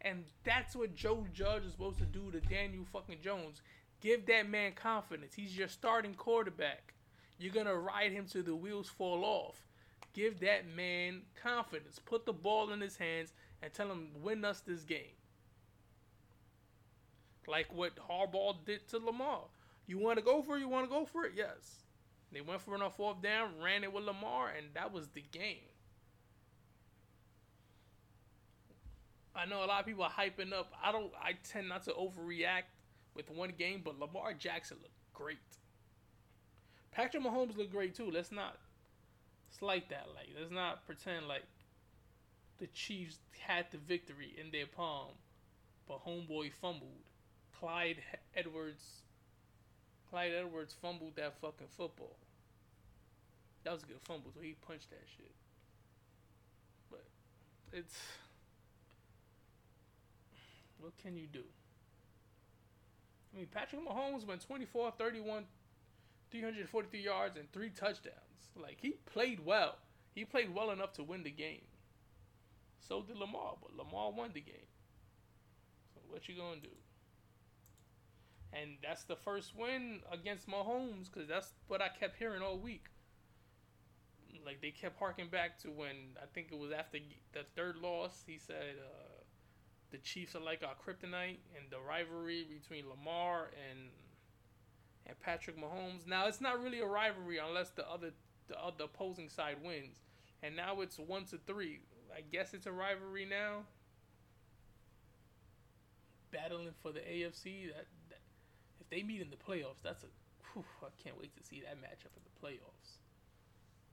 And 0.00 0.24
that's 0.44 0.74
what 0.74 0.94
Joe 0.94 1.26
Judge 1.32 1.64
is 1.64 1.72
supposed 1.72 1.98
to 1.98 2.04
do 2.04 2.30
to 2.32 2.40
Daniel 2.40 2.84
fucking 2.92 3.20
Jones. 3.22 3.62
Give 4.00 4.26
that 4.26 4.48
man 4.48 4.72
confidence. 4.72 5.34
He's 5.34 5.56
your 5.56 5.68
starting 5.68 6.14
quarterback. 6.14 6.94
You're 7.38 7.54
gonna 7.54 7.76
ride 7.76 8.12
him 8.12 8.26
till 8.26 8.42
the 8.42 8.56
wheels 8.56 8.88
fall 8.88 9.24
off. 9.24 9.66
Give 10.16 10.40
that 10.40 10.66
man 10.74 11.20
confidence. 11.40 11.98
Put 11.98 12.24
the 12.24 12.32
ball 12.32 12.72
in 12.72 12.80
his 12.80 12.96
hands 12.96 13.34
and 13.60 13.70
tell 13.70 13.88
him 13.88 14.08
win 14.22 14.46
us 14.46 14.60
this 14.60 14.82
game. 14.82 15.14
Like 17.46 17.66
what 17.70 17.92
Harbaugh 18.08 18.56
did 18.64 18.88
to 18.88 18.98
Lamar. 18.98 19.42
You 19.86 19.98
want 19.98 20.18
to 20.18 20.24
go 20.24 20.40
for 20.40 20.56
it? 20.56 20.60
You 20.60 20.68
want 20.68 20.88
to 20.88 20.90
go 20.90 21.04
for 21.04 21.26
it? 21.26 21.32
Yes. 21.36 21.82
They 22.32 22.40
went 22.40 22.62
for 22.62 22.74
it 22.74 22.80
on 22.80 22.90
fourth 22.90 23.20
down, 23.20 23.60
ran 23.62 23.84
it 23.84 23.92
with 23.92 24.04
Lamar, 24.04 24.48
and 24.56 24.68
that 24.72 24.90
was 24.90 25.08
the 25.08 25.22
game. 25.32 25.68
I 29.34 29.44
know 29.44 29.64
a 29.64 29.66
lot 29.66 29.80
of 29.80 29.86
people 29.86 30.04
are 30.04 30.10
hyping 30.10 30.54
up. 30.54 30.72
I 30.82 30.92
don't. 30.92 31.12
I 31.22 31.32
tend 31.44 31.68
not 31.68 31.84
to 31.84 31.92
overreact 31.92 32.72
with 33.14 33.30
one 33.30 33.52
game, 33.58 33.82
but 33.84 34.00
Lamar 34.00 34.32
Jackson 34.32 34.78
looked 34.80 35.12
great. 35.12 35.36
Patrick 36.90 37.22
Mahomes 37.22 37.54
looked 37.58 37.70
great 37.70 37.94
too. 37.94 38.10
Let's 38.10 38.32
not 38.32 38.56
It's 39.56 39.62
like 39.62 39.88
that. 39.88 40.08
Like 40.14 40.28
let's 40.38 40.52
not 40.52 40.84
pretend 40.84 41.28
like 41.28 41.44
the 42.58 42.66
Chiefs 42.66 43.16
had 43.40 43.64
the 43.70 43.78
victory 43.78 44.36
in 44.38 44.50
their 44.50 44.66
palm, 44.66 45.12
but 45.88 46.04
homeboy 46.04 46.52
fumbled. 46.60 47.08
Clyde 47.58 47.96
Edwards. 48.34 48.84
Clyde 50.10 50.32
Edwards 50.38 50.74
fumbled 50.82 51.16
that 51.16 51.40
fucking 51.40 51.68
football. 51.74 52.18
That 53.64 53.72
was 53.72 53.82
a 53.82 53.86
good 53.86 54.00
fumble, 54.02 54.30
so 54.34 54.42
he 54.42 54.56
punched 54.66 54.90
that 54.90 55.04
shit. 55.16 55.32
But 56.90 57.06
it's 57.72 57.96
what 60.80 60.92
can 60.98 61.16
you 61.16 61.28
do? 61.32 61.44
I 63.32 63.38
mean, 63.38 63.48
Patrick 63.50 63.80
Mahomes 63.82 64.26
went 64.26 64.46
24 64.46 64.92
31, 64.98 65.44
343 66.30 67.00
yards, 67.00 67.36
and 67.36 67.50
three 67.52 67.70
touchdowns. 67.70 68.50
Like, 68.60 68.78
he 68.80 68.94
played 69.06 69.44
well. 69.44 69.76
He 70.14 70.24
played 70.24 70.54
well 70.54 70.70
enough 70.70 70.92
to 70.94 71.02
win 71.02 71.22
the 71.22 71.30
game. 71.30 71.66
So 72.80 73.02
did 73.02 73.16
Lamar, 73.16 73.54
but 73.60 73.76
Lamar 73.76 74.12
won 74.12 74.30
the 74.32 74.40
game. 74.40 74.70
So, 75.94 76.00
what 76.08 76.28
you 76.28 76.36
gonna 76.36 76.60
do? 76.60 76.68
And 78.52 78.78
that's 78.82 79.04
the 79.04 79.16
first 79.16 79.54
win 79.56 80.00
against 80.10 80.48
Mahomes, 80.48 81.10
because 81.12 81.28
that's 81.28 81.52
what 81.68 81.82
I 81.82 81.88
kept 81.88 82.16
hearing 82.16 82.42
all 82.42 82.58
week. 82.58 82.86
Like, 84.44 84.62
they 84.62 84.70
kept 84.70 84.98
harking 84.98 85.28
back 85.28 85.58
to 85.62 85.70
when 85.70 86.16
I 86.22 86.26
think 86.32 86.48
it 86.52 86.58
was 86.58 86.70
after 86.70 86.98
the 87.32 87.44
third 87.56 87.76
loss. 87.76 88.22
He 88.26 88.38
said, 88.38 88.76
uh, 88.78 89.16
the 89.90 89.98
Chiefs 89.98 90.34
are 90.34 90.40
like 90.40 90.62
our 90.62 90.74
kryptonite, 90.74 91.38
and 91.56 91.70
the 91.70 91.80
rivalry 91.80 92.44
between 92.44 92.88
Lamar 92.88 93.50
and 93.70 93.90
and 95.06 95.18
Patrick 95.20 95.56
Mahomes. 95.56 96.06
Now 96.06 96.26
it's 96.26 96.40
not 96.40 96.62
really 96.62 96.80
a 96.80 96.86
rivalry 96.86 97.38
unless 97.38 97.70
the 97.70 97.88
other 97.88 98.12
the 98.48 98.84
opposing 98.84 99.28
side 99.28 99.56
wins, 99.64 100.02
and 100.42 100.54
now 100.54 100.80
it's 100.80 100.98
one 100.98 101.24
to 101.26 101.38
three. 101.46 101.80
I 102.14 102.20
guess 102.32 102.54
it's 102.54 102.66
a 102.66 102.72
rivalry 102.72 103.26
now. 103.26 103.64
Battling 106.30 106.70
for 106.82 106.92
the 106.92 107.00
AFC. 107.00 107.68
That, 107.68 107.86
that 108.10 108.20
if 108.80 108.88
they 108.90 109.02
meet 109.02 109.20
in 109.20 109.30
the 109.30 109.36
playoffs, 109.36 109.82
that's 109.82 110.04
a. 110.04 110.06
Whew, 110.54 110.64
I 110.82 110.88
can't 111.02 111.18
wait 111.18 111.36
to 111.36 111.42
see 111.42 111.60
that 111.60 111.76
matchup 111.76 112.14
in 112.16 112.22
the 112.24 112.46
playoffs. 112.46 112.98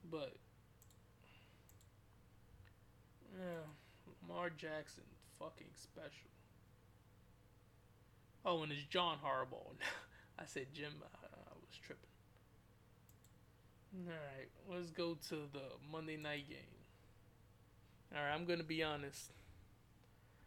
But 0.09 0.35
yeah, 3.37 3.63
Lamar 4.21 4.49
Jackson 4.49 5.03
fucking 5.39 5.67
special. 5.75 6.29
Oh, 8.45 8.61
and 8.63 8.71
it's 8.71 8.83
John 8.83 9.17
Harbaugh. 9.23 9.73
I 10.39 10.45
said 10.45 10.67
Jim. 10.73 10.93
I, 11.01 11.07
was 11.73 11.79
tripping. 11.81 12.09
All 13.95 14.11
right, 14.11 14.49
let's 14.69 14.91
go 14.91 15.15
to 15.29 15.35
the 15.51 15.77
Monday 15.91 16.17
night 16.17 16.49
game. 16.49 16.57
All 18.15 18.21
right, 18.21 18.33
I'm 18.33 18.45
gonna 18.45 18.63
be 18.63 18.83
honest. 18.83 19.31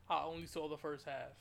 I 0.09 0.25
only 0.25 0.47
saw 0.47 0.69
the 0.69 0.76
first 0.76 1.05
half. 1.05 1.35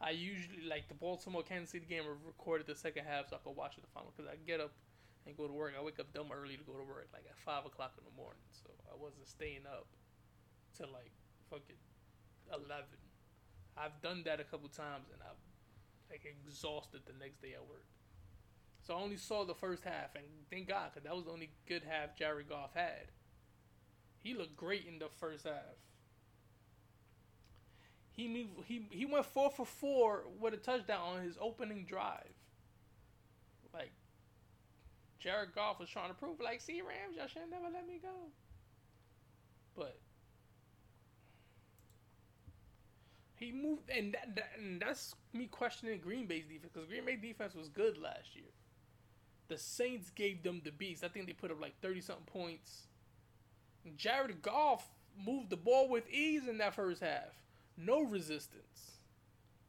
I 0.00 0.10
usually 0.10 0.64
like 0.68 0.88
the 0.88 0.94
Baltimore 0.94 1.42
Kansas 1.42 1.70
City 1.70 1.86
game. 1.88 2.04
I 2.04 2.12
recorded 2.26 2.66
the 2.66 2.74
second 2.74 3.04
half 3.04 3.30
so 3.30 3.36
I 3.36 3.38
could 3.38 3.56
watch 3.56 3.76
the 3.76 3.88
final 3.94 4.12
because 4.14 4.30
I 4.30 4.36
get 4.46 4.60
up 4.60 4.72
and 5.26 5.36
go 5.36 5.46
to 5.46 5.52
work. 5.52 5.72
I 5.78 5.82
wake 5.82 5.98
up 6.00 6.12
dumb 6.12 6.28
early 6.32 6.56
to 6.56 6.64
go 6.64 6.74
to 6.74 6.84
work, 6.84 7.08
like 7.12 7.24
at 7.24 7.38
five 7.38 7.64
o'clock 7.64 7.92
in 7.96 8.04
the 8.04 8.16
morning. 8.16 8.44
So 8.52 8.68
I 8.92 8.96
wasn't 9.00 9.26
staying 9.28 9.64
up 9.64 9.86
till 10.76 10.92
like 10.92 11.12
fucking 11.48 11.80
11. 12.52 12.84
I've 13.76 13.96
done 14.02 14.22
that 14.24 14.40
a 14.40 14.44
couple 14.44 14.68
times 14.68 15.08
and 15.12 15.22
I'm 15.22 15.40
like 16.10 16.24
exhausted 16.24 17.02
the 17.06 17.12
next 17.18 17.40
day 17.40 17.54
at 17.54 17.68
work. 17.68 17.86
So 18.82 18.94
I 18.94 19.00
only 19.00 19.16
saw 19.16 19.44
the 19.44 19.54
first 19.54 19.82
half, 19.84 20.14
and 20.14 20.24
thank 20.50 20.68
God, 20.68 20.90
because 20.92 21.04
that 21.04 21.16
was 21.16 21.24
the 21.24 21.30
only 21.30 21.50
good 21.66 21.82
half 21.88 22.16
Jared 22.16 22.48
Goff 22.48 22.74
had. 22.74 23.08
He 24.22 24.34
looked 24.34 24.56
great 24.56 24.86
in 24.86 24.98
the 24.98 25.08
first 25.08 25.44
half. 25.44 25.78
He 28.10 28.28
moved, 28.28 28.66
he 28.66 28.86
he 28.90 29.06
went 29.06 29.26
four 29.26 29.50
for 29.50 29.66
four 29.66 30.24
with 30.38 30.54
a 30.54 30.58
touchdown 30.58 31.16
on 31.16 31.22
his 31.22 31.36
opening 31.40 31.84
drive. 31.84 32.34
Like 33.72 33.92
Jared 35.18 35.54
Goff 35.54 35.80
was 35.80 35.88
trying 35.88 36.08
to 36.08 36.14
prove, 36.14 36.38
like, 36.38 36.60
see 36.60 36.82
Rams, 36.82 37.16
y'all 37.16 37.26
should 37.26 37.50
never 37.50 37.72
let 37.72 37.86
me 37.86 37.98
go. 38.00 38.28
But 39.74 39.98
He 43.36 43.50
moved, 43.50 43.90
and, 43.90 44.14
that, 44.14 44.36
that, 44.36 44.50
and 44.58 44.80
that's 44.80 45.14
me 45.32 45.46
questioning 45.46 45.98
Green 45.98 46.26
Bay's 46.26 46.44
defense 46.46 46.70
because 46.72 46.88
Green 46.88 47.04
Bay 47.04 47.16
defense 47.16 47.54
was 47.54 47.68
good 47.68 47.98
last 47.98 48.34
year. 48.34 48.44
The 49.48 49.58
Saints 49.58 50.10
gave 50.10 50.42
them 50.42 50.62
the 50.64 50.70
beast. 50.70 51.04
I 51.04 51.08
think 51.08 51.26
they 51.26 51.32
put 51.32 51.50
up 51.50 51.60
like 51.60 51.74
thirty 51.82 52.00
something 52.00 52.24
points. 52.26 52.86
Jared 53.96 54.40
Goff 54.40 54.88
moved 55.26 55.50
the 55.50 55.56
ball 55.56 55.88
with 55.88 56.08
ease 56.08 56.48
in 56.48 56.58
that 56.58 56.74
first 56.74 57.02
half. 57.02 57.42
No 57.76 58.02
resistance. 58.02 58.92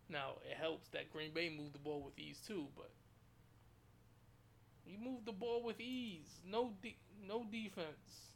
Now 0.07 0.35
it 0.49 0.55
helps 0.57 0.87
that 0.89 1.11
Green 1.11 1.31
Bay 1.33 1.49
moved 1.49 1.73
the 1.73 1.79
ball 1.79 2.01
with 2.03 2.17
ease 2.17 2.39
too, 2.45 2.67
but 2.77 2.91
he 4.85 4.95
moved 4.95 5.25
the 5.25 5.33
ball 5.33 5.63
with 5.63 5.81
ease. 5.81 6.39
No 6.47 6.71
de- 6.81 6.97
no 7.27 7.45
defense. 7.51 8.31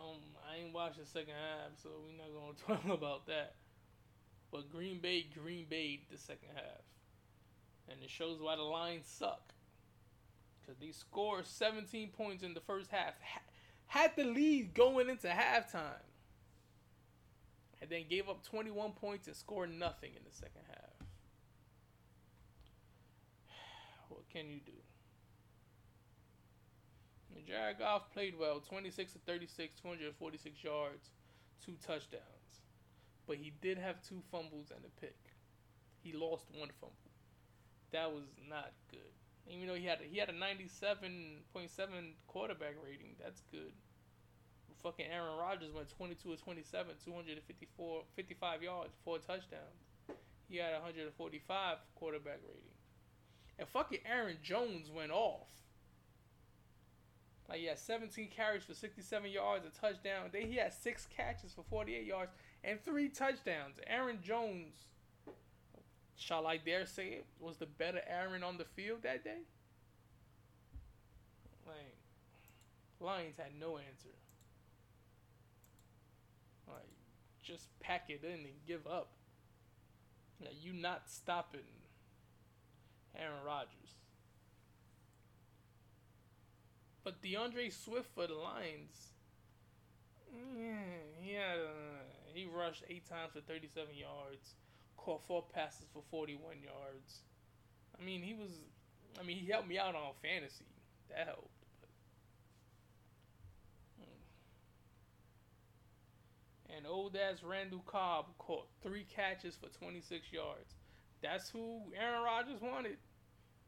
Um, 0.00 0.16
I 0.50 0.64
ain't 0.64 0.74
watched 0.74 0.98
the 0.98 1.06
second 1.06 1.34
half, 1.34 1.72
so 1.82 1.90
we're 2.04 2.16
not 2.16 2.32
gonna 2.32 2.80
talk 2.80 2.92
about 2.92 3.26
that. 3.26 3.54
But 4.50 4.70
Green 4.70 4.98
Bay, 4.98 5.26
Green 5.32 5.66
Bay, 5.68 6.00
the 6.10 6.18
second 6.18 6.48
half, 6.54 6.82
and 7.88 8.02
it 8.02 8.10
shows 8.10 8.40
why 8.40 8.56
the 8.56 8.62
Lions 8.62 9.06
suck. 9.06 9.52
Cause 10.66 10.76
they 10.80 10.92
scored 10.92 11.46
17 11.46 12.10
points 12.10 12.44
in 12.44 12.54
the 12.54 12.60
first 12.60 12.90
half, 12.90 13.14
had 13.86 14.12
the 14.16 14.24
lead 14.24 14.72
going 14.72 15.08
into 15.08 15.26
halftime, 15.26 16.06
and 17.80 17.90
then 17.90 18.04
gave 18.08 18.28
up 18.28 18.44
21 18.44 18.92
points 18.92 19.26
and 19.26 19.36
scored 19.36 19.72
nothing 19.72 20.12
in 20.16 20.22
the 20.24 20.34
second 20.34 20.62
half. 20.68 21.06
What 24.08 24.28
can 24.30 24.50
you 24.50 24.60
do? 24.64 24.72
Jared 27.46 27.78
Goff 27.78 28.12
played 28.12 28.38
well, 28.38 28.60
26 28.60 29.12
to 29.12 29.18
36, 29.20 29.74
246 29.80 30.64
yards, 30.64 31.10
two 31.64 31.74
touchdowns. 31.86 32.24
But 33.26 33.36
he 33.36 33.52
did 33.60 33.78
have 33.78 34.02
two 34.02 34.22
fumbles 34.30 34.72
and 34.74 34.84
a 34.84 35.00
pick. 35.00 35.16
He 36.02 36.12
lost 36.12 36.46
one 36.52 36.70
fumble. 36.80 36.96
That 37.92 38.12
was 38.12 38.24
not 38.48 38.72
good. 38.90 39.12
Even 39.48 39.68
though 39.68 39.74
he 39.74 39.86
had 39.86 40.00
a, 40.00 40.04
he 40.04 40.18
had 40.18 40.28
a 40.28 40.32
97.7 40.32 42.12
quarterback 42.26 42.74
rating, 42.84 43.16
that's 43.22 43.42
good. 43.50 43.72
Fucking 44.82 45.06
Aaron 45.12 45.36
Rodgers 45.36 45.72
went 45.72 45.90
22 45.90 46.36
to 46.36 46.42
27, 46.42 46.94
254 47.04 48.02
55 48.16 48.62
yards, 48.62 48.94
four 49.04 49.18
touchdowns. 49.18 49.84
He 50.48 50.56
had 50.56 50.72
145 50.72 51.76
quarterback 51.94 52.40
rating. 52.48 52.74
And 53.58 53.68
fucking 53.68 54.00
Aaron 54.10 54.38
Jones 54.42 54.90
went 54.90 55.12
off. 55.12 55.48
Like 57.50 57.58
he 57.58 57.66
had 57.66 57.80
17 57.80 58.28
carries 58.28 58.62
for 58.62 58.74
67 58.74 59.28
yards, 59.28 59.66
a 59.66 59.80
touchdown. 59.80 60.30
Then 60.32 60.42
he 60.42 60.56
had 60.56 60.72
six 60.72 61.08
catches 61.14 61.52
for 61.52 61.64
48 61.68 62.06
yards 62.06 62.30
and 62.62 62.80
three 62.84 63.08
touchdowns. 63.08 63.74
Aaron 63.88 64.20
Jones, 64.22 64.74
shall 66.16 66.46
I 66.46 66.58
dare 66.58 66.86
say 66.86 67.08
it, 67.08 67.26
was 67.40 67.56
the 67.56 67.66
better 67.66 68.02
Aaron 68.08 68.44
on 68.44 68.56
the 68.56 68.64
field 68.64 69.02
that 69.02 69.24
day. 69.24 69.42
Like 71.66 71.96
Lions 73.00 73.36
had 73.36 73.58
no 73.58 73.78
answer. 73.78 74.14
Like 76.68 76.88
just 77.42 77.66
pack 77.80 78.10
it 78.10 78.22
in 78.22 78.30
and 78.30 78.64
give 78.64 78.86
up. 78.86 79.10
You 80.62 80.72
not 80.72 81.10
stopping 81.10 81.60
Aaron 83.18 83.42
Rodgers. 83.44 83.99
But 87.02 87.22
D'Andre 87.22 87.70
Swift 87.70 88.10
for 88.14 88.26
the 88.26 88.34
Lions, 88.34 89.12
yeah, 90.32 90.74
he 91.20 91.32
had 91.32 91.58
he 92.34 92.46
rushed 92.46 92.84
eight 92.88 93.08
times 93.08 93.32
for 93.32 93.40
37 93.40 93.94
yards, 93.94 94.54
caught 94.96 95.24
four 95.26 95.44
passes 95.52 95.86
for 95.92 96.02
41 96.10 96.56
yards. 96.62 97.20
I 97.98 98.04
mean, 98.04 98.22
he 98.22 98.34
was, 98.34 98.50
I 99.18 99.22
mean, 99.22 99.38
he 99.38 99.50
helped 99.50 99.68
me 99.68 99.78
out 99.78 99.94
on 99.94 100.12
fantasy. 100.22 100.66
That 101.08 101.26
helped. 101.26 101.50
Hmm. 103.98 104.20
And 106.76 106.86
old 106.86 107.16
ass 107.16 107.42
Randall 107.42 107.82
Cobb 107.86 108.26
caught 108.38 108.68
three 108.82 109.04
catches 109.04 109.56
for 109.56 109.68
26 109.68 110.32
yards. 110.32 110.74
That's 111.22 111.50
who 111.50 111.82
Aaron 111.98 112.22
Rodgers 112.22 112.60
wanted. 112.60 112.98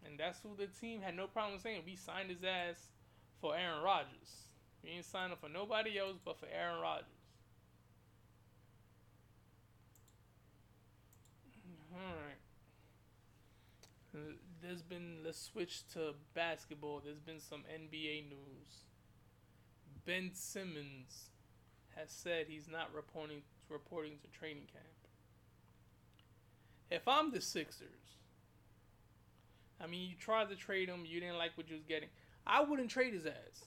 And 0.04 0.18
that's 0.18 0.40
who 0.40 0.56
the 0.56 0.66
team 0.66 1.00
had 1.00 1.16
no 1.16 1.26
problem 1.26 1.60
saying. 1.60 1.82
We 1.84 1.96
signed 1.96 2.30
his 2.30 2.42
ass 2.42 2.88
for 3.42 3.56
Aaron 3.56 3.82
Rodgers. 3.82 4.46
We 4.82 4.90
ain't 4.90 5.04
signing 5.04 5.36
for 5.36 5.48
nobody 5.48 5.98
else 5.98 6.16
but 6.24 6.38
for 6.38 6.46
Aaron 6.46 6.80
Rodgers. 6.80 7.06
Alright. 11.92 12.38
there's 14.62 14.82
been 14.82 15.18
let's 15.24 15.42
switch 15.42 15.86
to 15.92 16.14
basketball. 16.34 17.02
There's 17.04 17.18
been 17.18 17.40
some 17.40 17.64
NBA 17.70 18.28
news. 18.28 18.86
Ben 20.06 20.30
Simmons 20.32 21.30
has 21.96 22.10
said 22.10 22.46
he's 22.48 22.68
not 22.70 22.94
reporting 22.94 23.42
reporting 23.68 24.12
to 24.22 24.38
training 24.38 24.68
camp. 24.72 24.86
If 26.90 27.08
I'm 27.08 27.32
the 27.32 27.40
Sixers, 27.40 28.18
I 29.80 29.86
mean, 29.86 30.08
you 30.08 30.14
tried 30.16 30.48
to 30.50 30.56
trade 30.56 30.88
him, 30.88 31.04
you 31.04 31.20
didn't 31.20 31.38
like 31.38 31.52
what 31.56 31.68
you 31.68 31.74
was 31.74 31.84
getting. 31.84 32.08
I 32.46 32.62
wouldn't 32.62 32.90
trade 32.90 33.14
his 33.14 33.26
ass. 33.26 33.64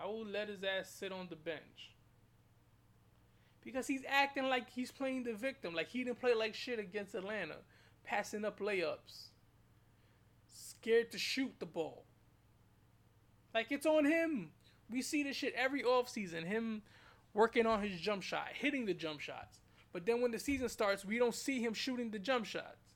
I 0.00 0.06
would 0.06 0.28
let 0.28 0.48
his 0.48 0.62
ass 0.62 0.90
sit 0.90 1.12
on 1.12 1.26
the 1.28 1.36
bench. 1.36 1.92
Because 3.64 3.86
he's 3.86 4.02
acting 4.08 4.48
like 4.48 4.70
he's 4.70 4.90
playing 4.90 5.24
the 5.24 5.34
victim. 5.34 5.74
Like 5.74 5.88
he 5.88 6.04
didn't 6.04 6.20
play 6.20 6.34
like 6.34 6.54
shit 6.54 6.78
against 6.78 7.14
Atlanta. 7.14 7.56
Passing 8.04 8.44
up 8.44 8.60
layups. 8.60 9.28
Scared 10.46 11.10
to 11.12 11.18
shoot 11.18 11.52
the 11.58 11.66
ball. 11.66 12.04
Like 13.52 13.70
it's 13.70 13.86
on 13.86 14.04
him. 14.04 14.50
We 14.90 15.02
see 15.02 15.22
this 15.22 15.36
shit 15.36 15.52
every 15.54 15.82
offseason. 15.82 16.44
Him 16.44 16.82
working 17.34 17.66
on 17.66 17.82
his 17.82 18.00
jump 18.00 18.22
shot, 18.22 18.48
hitting 18.54 18.86
the 18.86 18.94
jump 18.94 19.20
shots. 19.20 19.60
But 19.92 20.06
then 20.06 20.20
when 20.20 20.30
the 20.30 20.38
season 20.38 20.68
starts, 20.68 21.04
we 21.04 21.18
don't 21.18 21.34
see 21.34 21.60
him 21.60 21.74
shooting 21.74 22.10
the 22.10 22.18
jump 22.18 22.46
shots. 22.46 22.94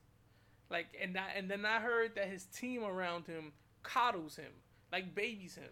Like 0.69 0.87
and 0.99 1.17
I, 1.17 1.33
and 1.35 1.51
then 1.51 1.65
I 1.65 1.79
heard 1.79 2.15
that 2.15 2.29
his 2.29 2.45
team 2.45 2.83
around 2.83 3.27
him 3.27 3.51
coddles 3.83 4.35
him, 4.35 4.51
like 4.91 5.13
babies 5.13 5.55
him. 5.55 5.69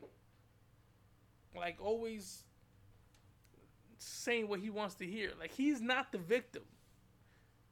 Like 1.55 1.77
always 1.81 2.43
saying 3.97 4.47
what 4.47 4.59
he 4.59 4.69
wants 4.69 4.95
to 4.95 5.05
hear. 5.05 5.31
Like 5.39 5.51
he's 5.51 5.81
not 5.81 6.11
the 6.11 6.17
victim. 6.17 6.63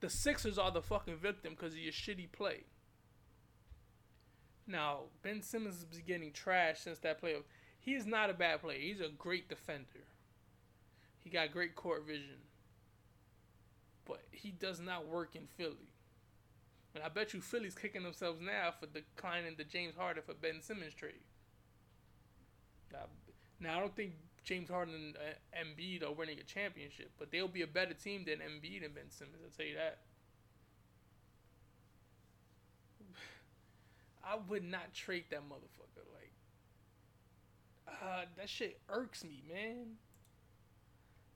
The 0.02 0.10
Sixers 0.10 0.58
are 0.58 0.71
the 0.71 0.82
fucking 0.82 1.17
victim 1.17 1.54
because 1.56 1.73
of 1.73 1.80
your 1.80 1.91
shitty 1.91 2.32
play. 2.32 2.63
Now, 4.65 5.06
Ben 5.23 5.41
Simmons 5.41 5.86
is 5.91 5.99
getting 6.06 6.32
trashed 6.32 6.84
since 6.84 6.99
that 6.99 7.21
playoff. 7.21 7.43
He 7.80 7.95
is 7.95 8.06
not 8.06 8.30
a 8.30 8.34
bad 8.34 8.62
player. 8.62 8.80
He's 8.80 9.02
a 9.02 9.10
great 9.10 9.49
defender. 9.49 10.06
He 11.23 11.30
got 11.30 11.52
great 11.52 11.75
court 11.75 12.06
vision. 12.06 12.38
But 14.06 14.21
he 14.32 14.52
does 14.52 14.80
not 14.80 15.08
work 15.08 15.36
in 15.36 15.47
Philly. 15.58 15.88
And 16.95 17.04
I 17.04 17.10
bet 17.10 17.34
you 17.34 17.41
Philly's 17.41 17.75
kicking 17.75 18.04
themselves 18.04 18.39
now 18.41 18.73
for 18.80 18.88
declining 18.88 19.56
the 19.58 19.63
James 19.63 19.95
Harden 19.95 20.23
for 20.25 20.34
Ben 20.34 20.62
Simmons 20.62 20.93
trade. 20.93 21.21
Now, 22.91 23.06
now 23.60 23.78
I 23.78 23.80
don't 23.80 23.95
think 23.95 24.13
James 24.43 24.69
Harden 24.69 24.95
and 24.95 25.15
uh, 25.15 25.19
Embiid 25.63 26.04
are 26.04 26.12
winning 26.12 26.39
a 26.39 26.43
championship, 26.43 27.12
but 27.19 27.32
they'll 27.32 27.47
be 27.47 27.62
a 27.62 27.67
better 27.67 27.93
team 27.93 28.25
than 28.25 28.39
Embiid 28.39 28.84
and 28.84 28.95
Ben 28.95 29.10
Simmons. 29.10 29.38
I'll 29.43 29.52
tell 29.56 29.67
you 29.67 29.75
that. 29.75 29.99
I 34.23 34.38
would 34.47 34.63
not 34.63 34.93
trade 34.93 35.25
that 35.30 35.41
motherfucker. 35.41 36.06
Like, 36.15 36.32
uh, 37.88 38.25
that 38.38 38.49
shit 38.49 38.80
irks 38.89 39.23
me, 39.23 39.43
man. 39.47 39.97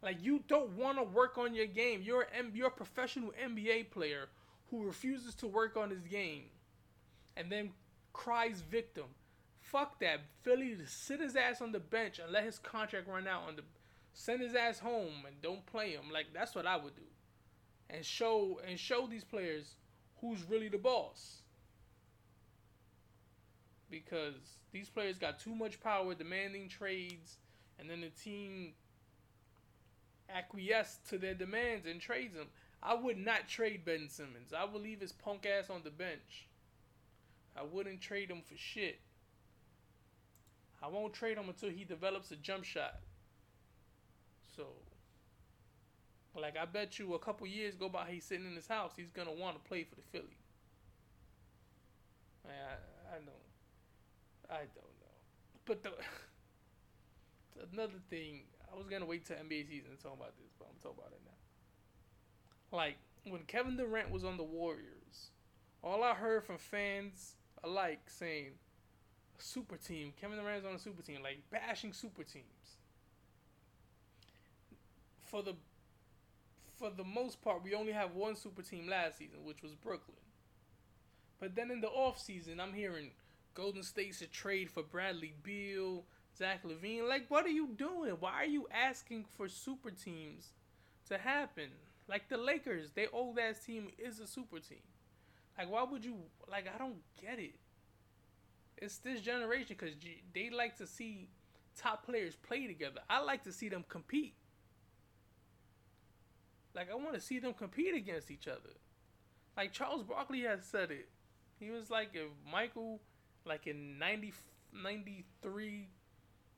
Like, 0.01 0.17
you 0.21 0.43
don't 0.47 0.71
want 0.71 0.97
to 0.97 1.03
work 1.03 1.37
on 1.37 1.53
your 1.53 1.67
game. 1.67 2.01
You're 2.03 2.23
a, 2.23 2.27
you're 2.53 2.67
a 2.67 2.71
professional 2.71 3.31
NBA 3.41 3.91
player 3.91 4.29
who 4.73 4.83
refuses 4.83 5.35
to 5.35 5.47
work 5.47 5.77
on 5.77 5.91
his 5.91 6.07
game, 6.07 6.45
and 7.37 7.51
then 7.51 7.69
cries 8.11 8.61
victim. 8.61 9.05
Fuck 9.61 9.99
that. 9.99 10.21
Philly 10.41 10.75
sit 10.87 11.19
his 11.19 11.35
ass 11.35 11.61
on 11.61 11.71
the 11.71 11.79
bench 11.79 12.17
and 12.17 12.31
let 12.31 12.43
his 12.43 12.57
contract 12.57 13.07
run 13.07 13.27
out 13.27 13.43
on 13.47 13.55
the 13.55 13.61
send 14.13 14.41
his 14.41 14.55
ass 14.55 14.79
home 14.79 15.25
and 15.27 15.39
don't 15.43 15.63
play 15.67 15.91
him. 15.91 16.09
Like 16.11 16.27
that's 16.33 16.55
what 16.55 16.65
I 16.65 16.75
would 16.75 16.95
do. 16.95 17.03
And 17.87 18.03
show 18.03 18.59
and 18.67 18.79
show 18.79 19.05
these 19.05 19.23
players 19.23 19.75
who's 20.19 20.43
really 20.49 20.69
the 20.69 20.79
boss. 20.79 21.41
Because 23.91 24.57
these 24.71 24.89
players 24.89 25.19
got 25.19 25.39
too 25.39 25.53
much 25.53 25.79
power 25.79 26.15
demanding 26.15 26.67
trades 26.67 27.37
and 27.77 27.87
then 27.87 28.01
the 28.01 28.09
team 28.09 28.73
acquiesced 30.35 31.07
to 31.09 31.19
their 31.19 31.35
demands 31.35 31.85
and 31.85 32.01
trades 32.01 32.33
them. 32.33 32.47
I 32.85 32.93
would 32.95 33.17
not 33.17 33.47
trade 33.47 33.85
Ben 33.85 34.09
Simmons. 34.09 34.53
I 34.55 34.65
would 34.65 34.81
leave 34.81 34.99
his 34.99 35.13
punk 35.13 35.45
ass 35.45 35.69
on 35.69 35.81
the 35.85 35.89
bench. 35.89 36.47
I 37.55 37.63
wouldn't 37.63 38.01
trade 38.01 38.29
him 38.29 38.41
for 38.45 38.57
shit. 38.57 38.99
I 40.81 40.87
won't 40.87 41.13
trade 41.13 41.37
him 41.37 41.47
until 41.47 41.69
he 41.69 41.85
develops 41.85 42.31
a 42.31 42.35
jump 42.35 42.65
shot. 42.65 42.99
So, 44.57 44.65
like, 46.35 46.57
I 46.57 46.65
bet 46.65 46.99
you 46.99 47.13
a 47.13 47.19
couple 47.19 47.47
years 47.47 47.75
go 47.75 47.87
by, 47.87 48.07
he's 48.11 48.25
sitting 48.25 48.45
in 48.45 48.55
his 48.55 48.67
house, 48.67 48.91
he's 48.97 49.11
gonna 49.11 49.31
want 49.31 49.55
to 49.55 49.67
play 49.67 49.85
for 49.85 49.95
the 49.95 50.01
Philly. 50.11 50.37
I, 52.45 52.49
I 52.49 53.15
don't, 53.15 54.51
I 54.51 54.57
don't 54.75 54.93
know. 54.99 55.15
But 55.63 55.83
the 55.83 55.91
another 57.71 57.99
thing, 58.09 58.41
I 58.69 58.77
was 58.77 58.87
gonna 58.87 59.05
wait 59.05 59.25
till 59.25 59.37
NBA 59.37 59.69
season 59.69 59.95
to 59.95 60.03
talk 60.03 60.17
about 60.17 60.35
this, 60.37 60.51
but 60.59 60.67
I'm 60.69 60.75
talking 60.81 60.97
about 60.99 61.13
it 61.13 61.21
now. 61.23 61.52
Like 62.73 62.97
when 63.29 63.43
Kevin 63.43 63.77
Durant 63.77 64.09
was 64.09 64.25
on 64.25 64.35
the 64.35 64.43
Warriors, 64.43 65.29
all 65.83 66.03
I 66.03 66.15
heard 66.15 66.43
from 66.43 66.57
fans 66.57 67.35
alike 67.63 68.01
saying, 68.07 68.53
super 69.37 69.77
team. 69.77 70.11
Kevin 70.19 70.39
Durant's 70.39 70.65
on 70.65 70.73
a 70.73 70.79
super 70.79 71.03
team, 71.03 71.21
like 71.23 71.43
bashing 71.51 71.93
super 71.93 72.23
teams. 72.23 72.77
For 75.21 75.43
the 75.43 75.53
for 76.75 76.89
the 76.89 77.03
most 77.03 77.41
part, 77.41 77.63
we 77.63 77.75
only 77.75 77.93
have 77.93 78.15
one 78.15 78.35
super 78.35 78.63
team 78.63 78.89
last 78.89 79.19
season, 79.19 79.45
which 79.45 79.61
was 79.61 79.75
Brooklyn. 79.75 80.17
But 81.39 81.55
then 81.55 81.69
in 81.69 81.79
the 81.79 81.87
off 81.87 82.19
season, 82.19 82.59
I'm 82.59 82.73
hearing 82.73 83.11
Golden 83.53 83.83
State's 83.83 84.21
a 84.21 84.27
trade 84.27 84.71
for 84.71 84.81
Bradley 84.81 85.33
Beal, 85.43 86.05
Zach 86.35 86.63
LaVine. 86.63 87.07
Like, 87.07 87.25
what 87.29 87.45
are 87.45 87.49
you 87.49 87.69
doing? 87.77 88.15
Why 88.19 88.33
are 88.33 88.45
you 88.45 88.67
asking 88.71 89.25
for 89.37 89.47
super 89.47 89.91
teams 89.91 90.53
to 91.09 91.19
happen? 91.19 91.69
Like 92.07 92.29
the 92.29 92.37
Lakers, 92.37 92.91
they 92.91 93.07
old 93.07 93.39
ass 93.39 93.63
team 93.65 93.89
is 93.97 94.19
a 94.19 94.27
super 94.27 94.59
team. 94.59 94.83
Like, 95.57 95.69
why 95.69 95.83
would 95.83 96.03
you? 96.03 96.15
Like, 96.49 96.67
I 96.73 96.77
don't 96.77 97.01
get 97.21 97.39
it 97.39 97.55
it's 98.83 98.97
this 98.97 99.21
generation 99.21 99.77
because 99.79 99.95
they 100.33 100.49
like 100.49 100.77
to 100.77 100.85
see 100.85 101.29
top 101.75 102.05
players 102.05 102.35
play 102.35 102.67
together. 102.67 102.99
I 103.09 103.21
like 103.21 103.43
to 103.43 103.51
see 103.51 103.69
them 103.69 103.85
compete. 103.87 104.35
Like 106.75 106.91
I 106.91 106.95
want 106.95 107.13
to 107.13 107.21
see 107.21 107.39
them 107.39 107.53
compete 107.53 107.95
against 107.95 108.29
each 108.29 108.47
other. 108.47 108.75
Like 109.55 109.71
Charles 109.71 110.03
Barkley 110.03 110.41
has 110.41 110.65
said 110.65 110.91
it. 110.91 111.09
He 111.59 111.69
was 111.69 111.89
like 111.89 112.09
if 112.13 112.29
Michael, 112.51 112.99
like 113.45 113.67
in 113.67 113.97
90, 113.99 114.33
93, 114.73 115.87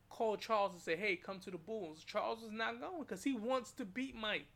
called 0.09 0.39
Charles 0.39 0.71
and 0.71 0.81
said, 0.81 0.97
"Hey, 0.97 1.17
come 1.17 1.39
to 1.41 1.51
the 1.51 1.57
Bulls." 1.57 2.03
Charles 2.03 2.41
is 2.41 2.51
not 2.51 2.79
going 2.79 3.01
because 3.01 3.23
he 3.23 3.33
wants 3.33 3.71
to 3.73 3.85
beat 3.85 4.15
Mike. 4.15 4.54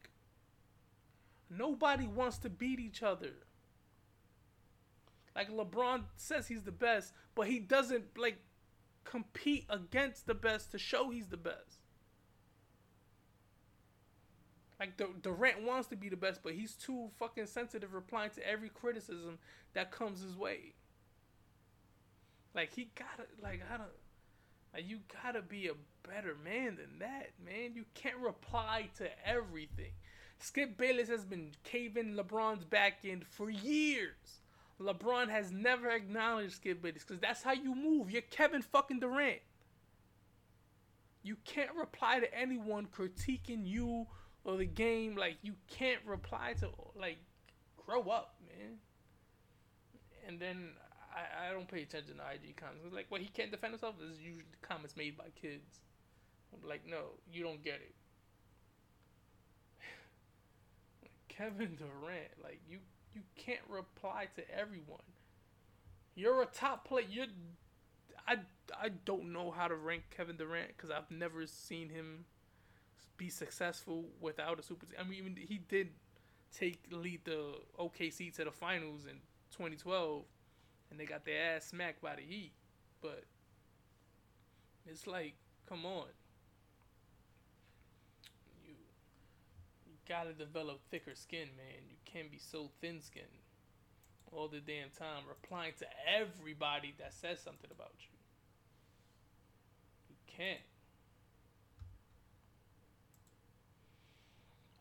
Nobody 1.50 2.08
wants 2.08 2.38
to 2.40 2.50
beat 2.50 2.80
each 2.80 3.02
other. 3.02 3.32
Like 5.36 5.50
LeBron 5.50 6.04
says 6.18 6.48
he's 6.48 6.64
the 6.64 6.72
best, 6.72 7.14
but 7.36 7.48
he 7.48 7.60
doesn't 7.60 8.18
like 8.18 8.38
compete 9.04 9.66
against 9.70 10.28
the 10.28 10.36
best 10.36 10.72
to 10.72 10.78
show 10.78 11.10
he's 11.10 11.28
the 11.28 11.38
best. 11.38 11.80
Like 14.80 15.02
Durant 15.22 15.64
wants 15.64 15.90
to 15.90 15.98
be 15.98 16.08
the 16.08 16.16
best, 16.16 16.42
but 16.42 16.54
he's 16.54 16.74
too 16.74 17.10
fucking 17.20 17.48
sensitive 17.48 17.94
replying 17.94 18.32
to 18.32 18.48
every 18.48 18.70
criticism 18.70 19.38
that 19.74 19.92
comes 19.92 20.22
his 20.22 20.38
way. 20.38 20.74
Like 22.56 22.74
he 22.74 22.90
gotta 22.96 23.28
like 23.44 23.62
I 23.72 23.78
don't 23.78 23.90
like 24.74 24.88
you 24.88 25.00
gotta 25.22 25.42
be 25.42 25.68
a 25.68 25.74
better 26.08 26.36
man 26.44 26.78
than 26.78 27.00
that, 27.00 27.32
man. 27.44 27.74
You 27.74 27.86
can't 27.94 28.18
reply 28.18 28.90
to 28.98 29.10
everything. 29.28 29.92
Skip 30.40 30.78
Bayless 30.78 31.10
has 31.10 31.26
been 31.26 31.52
caving 31.64 32.16
LeBron's 32.16 32.64
back 32.64 33.00
end 33.04 33.26
for 33.26 33.50
years. 33.50 34.40
LeBron 34.82 35.28
has 35.30 35.52
never 35.52 35.90
acknowledged 35.90 36.54
Skip 36.54 36.82
Bayless 36.82 37.04
because 37.04 37.20
that's 37.20 37.44
how 37.44 37.52
you 37.52 37.76
move. 37.76 38.10
You're 38.10 38.22
Kevin 38.22 38.62
fucking 38.62 39.02
Durant. 39.02 39.42
You 41.22 41.36
can't 41.44 41.76
reply 41.76 42.22
to 42.22 42.34
anyone 42.34 42.88
critiquing 42.88 43.68
you 43.68 44.08
or 44.46 44.56
the 44.56 44.66
game. 44.66 45.18
Like 45.18 45.38
you 45.42 45.54
can't 45.68 46.00
reply 46.06 46.54
to 46.62 46.70
like 46.98 47.18
grow 47.86 48.04
up, 48.04 48.36
man. 48.48 48.78
And 50.26 50.40
then 50.40 50.70
I, 51.14 51.50
I 51.50 51.54
don't 51.54 51.68
pay 51.68 51.82
attention 51.82 52.16
to 52.16 52.22
IG 52.34 52.56
comments. 52.56 52.86
Like, 52.94 53.08
well, 53.10 53.20
he 53.20 53.28
can't 53.28 53.52
defend 53.52 53.74
himself. 53.74 53.96
This 54.00 54.12
is 54.12 54.22
usually 54.22 54.46
comments 54.62 54.96
made 54.96 55.18
by 55.18 55.26
kids. 55.40 55.82
I'm 56.54 56.68
like, 56.68 56.88
no, 56.88 57.18
you 57.32 57.44
don't 57.44 57.62
get 57.64 57.76
it. 57.76 57.94
Kevin 61.40 61.78
Durant, 61.78 62.32
like 62.44 62.60
you 62.70 62.80
you 63.16 63.22
can't 63.38 63.62
reply 63.70 64.28
to 64.36 64.44
everyone. 64.52 65.00
You're 66.16 66.42
a 66.42 66.46
top 66.46 66.86
player. 66.86 67.06
You, 67.10 67.26
I, 68.28 68.38
I 68.78 68.90
don't 69.06 69.32
know 69.32 69.50
how 69.50 69.70
to 69.70 69.76
rank 69.76 70.04
Kevin 70.16 70.36
Durant 70.36 70.68
because 70.76 70.92
I've 70.92 71.10
never 71.10 71.48
seen 71.48 71.90
him 71.90 72.26
be 73.18 73.30
successful 73.30 74.06
without 74.20 74.60
a 74.60 74.64
super. 74.64 74.86
I 75.00 75.04
mean, 75.04 75.18
even 75.20 75.36
he 75.38 75.60
did 75.60 75.90
take 76.58 76.80
lead 76.92 77.22
the 77.24 77.54
OKC 77.80 78.36
to 78.36 78.44
the 78.44 78.52
finals 78.52 79.06
in 79.06 79.20
2012, 79.52 80.24
and 80.92 81.00
they 81.00 81.06
got 81.06 81.24
their 81.24 81.56
ass 81.56 81.68
smacked 81.68 82.02
by 82.02 82.16
the 82.16 82.22
Heat. 82.22 82.52
But 83.02 83.24
it's 84.86 85.08
like, 85.08 85.36
come 85.70 85.86
on. 85.86 86.08
You 88.66 88.74
you 89.88 89.94
gotta 90.10 90.34
develop 90.34 90.82
thicker 90.90 91.14
skin, 91.14 91.50
man. 91.56 91.86
You 91.88 91.96
can't 92.04 92.32
be 92.32 92.40
so 92.40 92.72
thin 92.82 93.00
skinned 93.00 93.28
all 94.32 94.48
the 94.48 94.60
damn 94.60 94.90
time, 94.90 95.24
replying 95.28 95.74
to 95.80 95.86
everybody 96.08 96.96
that 97.00 97.14
says 97.14 97.40
something 97.40 97.70
about 97.72 97.94
you. 98.00 98.18
You 100.10 100.16
can't. 100.26 100.60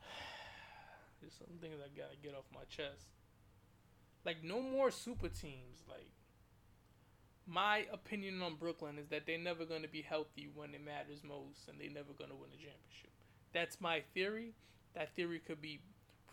There's 1.21 1.35
some 1.35 1.59
things 1.61 1.77
I 1.85 1.89
gotta 1.97 2.17
get 2.23 2.35
off 2.35 2.45
my 2.55 2.65
chest. 2.69 3.07
Like 4.25 4.43
no 4.43 4.63
more 4.63 4.91
super 4.91 5.29
teams. 5.29 5.85
Like 5.89 6.13
my 7.47 7.87
opinion 7.93 8.43
on 8.43 8.57
Brooklyn 8.57 8.99
is 8.99 9.09
that 9.09 9.27
they're 9.27 9.39
never 9.39 9.65
gonna 9.67 9.89
be 9.89 10.03
healthy 10.03 10.49
when 10.55 10.75
it 10.75 10.85
matters 10.85 11.23
most, 11.23 11.69
and 11.69 11.79
they're 11.79 11.91
never 11.91 12.13
gonna 12.19 12.35
win 12.35 12.51
a 12.51 12.57
championship. 12.57 13.11
That's 13.53 13.81
my 13.81 14.03
theory. 14.15 14.55
That 14.99 15.15
theory 15.15 15.39
could 15.39 15.63
be 15.63 15.79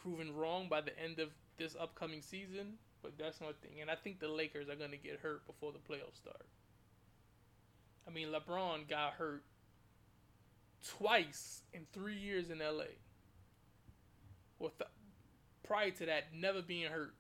proven 0.02 0.36
wrong 0.36 0.68
by 0.68 0.82
the 0.82 1.00
end 1.00 1.20
of 1.20 1.30
this 1.56 1.76
upcoming 1.80 2.24
season, 2.24 2.80
but 3.04 3.16
that's 3.16 3.40
my 3.40 3.52
thing. 3.62 3.80
And 3.80 3.92
I 3.92 3.96
think 3.96 4.20
the 4.20 4.28
Lakers 4.28 4.70
are 4.70 4.76
gonna 4.76 4.98
get 4.98 5.20
hurt 5.20 5.46
before 5.46 5.72
the 5.72 5.78
playoffs 5.78 6.18
start. 6.18 6.48
I 8.08 8.12
mean, 8.12 8.30
LeBron 8.30 8.90
got 8.90 9.14
hurt 9.14 9.44
twice 10.84 11.62
in 11.74 11.86
three 11.94 12.16
years 12.16 12.50
in 12.50 12.58
LA. 12.58 12.86
With 14.58 14.82
prior 15.64 15.92
to 15.92 16.06
that, 16.08 16.34
never 16.34 16.64
being 16.64 16.92
hurt 16.92 17.14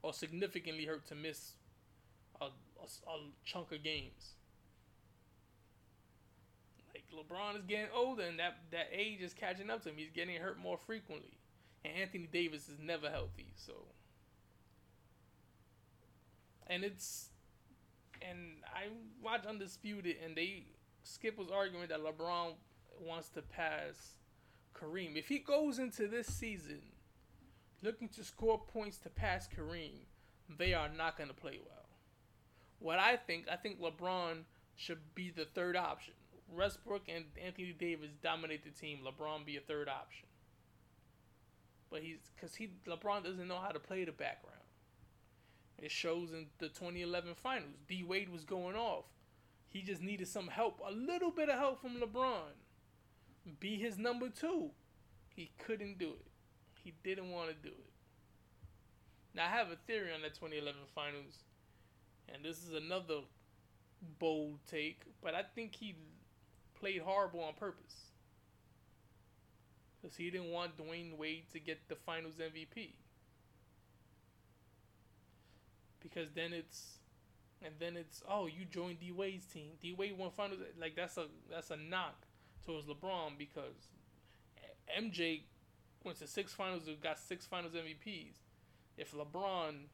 or 0.00 0.14
significantly 0.14 0.86
hurt 0.86 1.06
to 1.08 1.14
miss 1.14 1.52
a, 2.40 2.46
a, 2.46 3.10
a 3.10 3.18
chunk 3.44 3.70
of 3.72 3.82
games. 3.82 4.35
LeBron 7.14 7.56
is 7.56 7.64
getting 7.64 7.88
older, 7.94 8.22
and 8.22 8.38
that 8.38 8.58
that 8.70 8.88
age 8.92 9.20
is 9.20 9.32
catching 9.32 9.70
up 9.70 9.82
to 9.82 9.90
him. 9.90 9.96
He's 9.96 10.10
getting 10.10 10.36
hurt 10.40 10.58
more 10.58 10.78
frequently, 10.86 11.38
and 11.84 11.94
Anthony 11.94 12.28
Davis 12.30 12.68
is 12.68 12.78
never 12.80 13.10
healthy. 13.10 13.52
So, 13.56 13.72
and 16.66 16.84
it's 16.84 17.30
and 18.22 18.38
I 18.66 18.88
watch 19.22 19.46
Undisputed, 19.46 20.16
and 20.24 20.36
they 20.36 20.64
Skip 21.02 21.38
was 21.38 21.48
arguing 21.50 21.88
that 21.88 22.00
LeBron 22.00 22.54
wants 23.00 23.28
to 23.30 23.42
pass 23.42 24.16
Kareem. 24.74 25.16
If 25.16 25.28
he 25.28 25.38
goes 25.38 25.78
into 25.78 26.08
this 26.08 26.26
season 26.26 26.80
looking 27.82 28.08
to 28.08 28.24
score 28.24 28.58
points 28.58 28.98
to 28.98 29.08
pass 29.08 29.48
Kareem, 29.48 30.06
they 30.58 30.74
are 30.74 30.88
not 30.88 31.16
going 31.16 31.28
to 31.28 31.34
play 31.34 31.60
well. 31.64 31.86
What 32.78 32.98
I 32.98 33.16
think, 33.16 33.46
I 33.50 33.56
think 33.56 33.80
LeBron 33.80 34.42
should 34.74 35.14
be 35.14 35.30
the 35.30 35.44
third 35.44 35.76
option. 35.76 36.14
Westbrook 36.54 37.02
and 37.08 37.24
Anthony 37.44 37.74
Davis 37.78 38.10
dominate 38.22 38.64
the 38.64 38.70
team. 38.70 39.00
LeBron 39.04 39.44
be 39.44 39.56
a 39.56 39.60
third 39.60 39.88
option. 39.88 40.28
But 41.90 42.02
he's 42.02 42.30
because 42.34 42.54
he 42.54 42.70
LeBron 42.86 43.24
doesn't 43.24 43.48
know 43.48 43.58
how 43.58 43.70
to 43.70 43.78
play 43.78 44.04
the 44.04 44.12
background. 44.12 44.56
It 45.78 45.90
shows 45.90 46.32
in 46.32 46.46
the 46.58 46.68
2011 46.68 47.34
finals. 47.34 47.76
D 47.86 48.02
Wade 48.02 48.30
was 48.30 48.44
going 48.44 48.76
off. 48.76 49.04
He 49.68 49.82
just 49.82 50.00
needed 50.00 50.28
some 50.28 50.48
help, 50.48 50.80
a 50.86 50.92
little 50.92 51.30
bit 51.30 51.50
of 51.50 51.58
help 51.58 51.82
from 51.82 52.00
LeBron. 52.00 52.54
Be 53.60 53.76
his 53.76 53.98
number 53.98 54.28
two. 54.28 54.70
He 55.34 55.50
couldn't 55.58 55.98
do 55.98 56.08
it. 56.08 56.26
He 56.82 56.94
didn't 57.04 57.30
want 57.30 57.48
to 57.50 57.54
do 57.54 57.74
it. 57.74 57.92
Now 59.34 59.44
I 59.44 59.48
have 59.48 59.70
a 59.70 59.76
theory 59.86 60.14
on 60.14 60.22
the 60.22 60.30
2011 60.30 60.80
finals, 60.94 61.44
and 62.32 62.42
this 62.42 62.62
is 62.62 62.72
another 62.72 63.20
bold 64.18 64.60
take, 64.66 65.02
but 65.22 65.34
I 65.34 65.42
think 65.42 65.74
he 65.74 65.94
played 66.78 67.02
horrible 67.02 67.40
on 67.42 67.54
purpose. 67.54 68.06
Because 70.00 70.16
he 70.16 70.30
didn't 70.30 70.50
want 70.50 70.76
Dwyane 70.76 71.16
Wade 71.16 71.44
to 71.52 71.60
get 71.60 71.88
the 71.88 71.96
finals 71.96 72.34
MVP. 72.34 72.92
Because 76.00 76.32
then 76.34 76.52
it's 76.52 76.98
and 77.64 77.74
then 77.80 77.96
it's 77.96 78.22
oh 78.28 78.46
you 78.46 78.64
joined 78.64 79.00
D 79.00 79.10
Wade's 79.10 79.46
team. 79.46 79.70
D 79.80 79.94
Wade 79.96 80.16
won 80.16 80.30
finals 80.30 80.60
like 80.80 80.94
that's 80.94 81.16
a 81.16 81.26
that's 81.50 81.70
a 81.70 81.76
knock 81.76 82.26
towards 82.64 82.86
LeBron 82.86 83.38
because 83.38 83.88
MJ 85.00 85.42
went 86.04 86.18
to 86.18 86.26
six 86.26 86.52
finals 86.52 86.86
and 86.86 87.00
got 87.00 87.18
six 87.18 87.46
finals 87.46 87.72
MVPs. 87.74 88.36
If 88.96 89.12
LeBron 89.12 89.86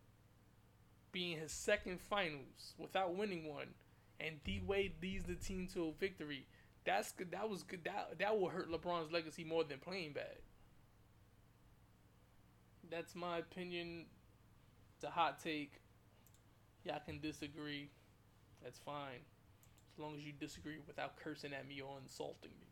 being 1.12 1.38
his 1.38 1.52
second 1.52 2.00
finals 2.00 2.74
without 2.78 3.14
winning 3.14 3.48
one 3.48 3.68
and 4.20 4.42
D 4.44 4.60
Wade 4.64 4.94
leads 5.02 5.24
the 5.24 5.34
team 5.34 5.68
to 5.74 5.88
a 5.88 5.92
victory, 5.92 6.46
that's 6.84 7.12
good. 7.12 7.30
That 7.32 7.48
was 7.48 7.62
good. 7.62 7.84
That 7.84 8.18
that 8.18 8.38
will 8.38 8.48
hurt 8.48 8.70
LeBron's 8.70 9.12
legacy 9.12 9.44
more 9.44 9.64
than 9.64 9.78
playing 9.78 10.12
bad. 10.12 10.38
That's 12.90 13.14
my 13.14 13.38
opinion. 13.38 14.06
It's 14.96 15.04
a 15.04 15.10
hot 15.10 15.42
take. 15.42 15.80
Y'all 16.84 17.00
can 17.04 17.20
disagree. 17.20 17.90
That's 18.62 18.78
fine. 18.78 19.24
As 19.94 19.98
long 19.98 20.14
as 20.16 20.24
you 20.24 20.32
disagree 20.32 20.76
without 20.86 21.16
cursing 21.16 21.52
at 21.52 21.68
me 21.68 21.80
or 21.80 21.98
insulting 22.02 22.52
me. 22.60 22.68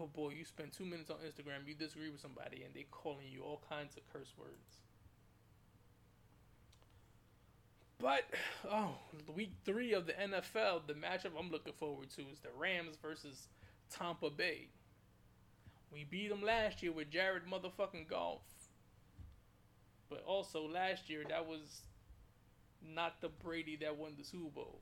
Oh 0.00 0.06
boy, 0.06 0.30
you 0.30 0.44
spend 0.44 0.72
two 0.72 0.84
minutes 0.84 1.10
on 1.10 1.16
Instagram, 1.16 1.66
you 1.66 1.74
disagree 1.74 2.08
with 2.10 2.20
somebody, 2.20 2.62
and 2.62 2.72
they 2.72 2.86
calling 2.90 3.26
you 3.32 3.42
all 3.42 3.60
kinds 3.68 3.96
of 3.96 4.02
curse 4.12 4.32
words. 4.38 4.82
But 8.00 8.24
oh, 8.70 8.94
week 9.34 9.52
three 9.64 9.92
of 9.92 10.06
the 10.06 10.12
NFL, 10.12 10.86
the 10.86 10.94
matchup 10.94 11.32
I'm 11.38 11.50
looking 11.50 11.72
forward 11.72 12.10
to 12.10 12.22
is 12.22 12.38
the 12.40 12.50
Rams 12.56 12.96
versus 13.02 13.48
Tampa 13.90 14.30
Bay. 14.30 14.68
We 15.92 16.04
beat 16.04 16.28
them 16.28 16.42
last 16.42 16.82
year 16.82 16.92
with 16.92 17.10
Jared 17.10 17.42
motherfucking 17.50 18.08
Goff. 18.08 18.42
But 20.08 20.22
also 20.26 20.68
last 20.68 21.10
year 21.10 21.24
that 21.28 21.46
was 21.46 21.82
not 22.82 23.20
the 23.20 23.28
Brady 23.28 23.76
that 23.82 23.96
won 23.96 24.12
the 24.16 24.24
Super 24.24 24.50
Bowl. 24.50 24.80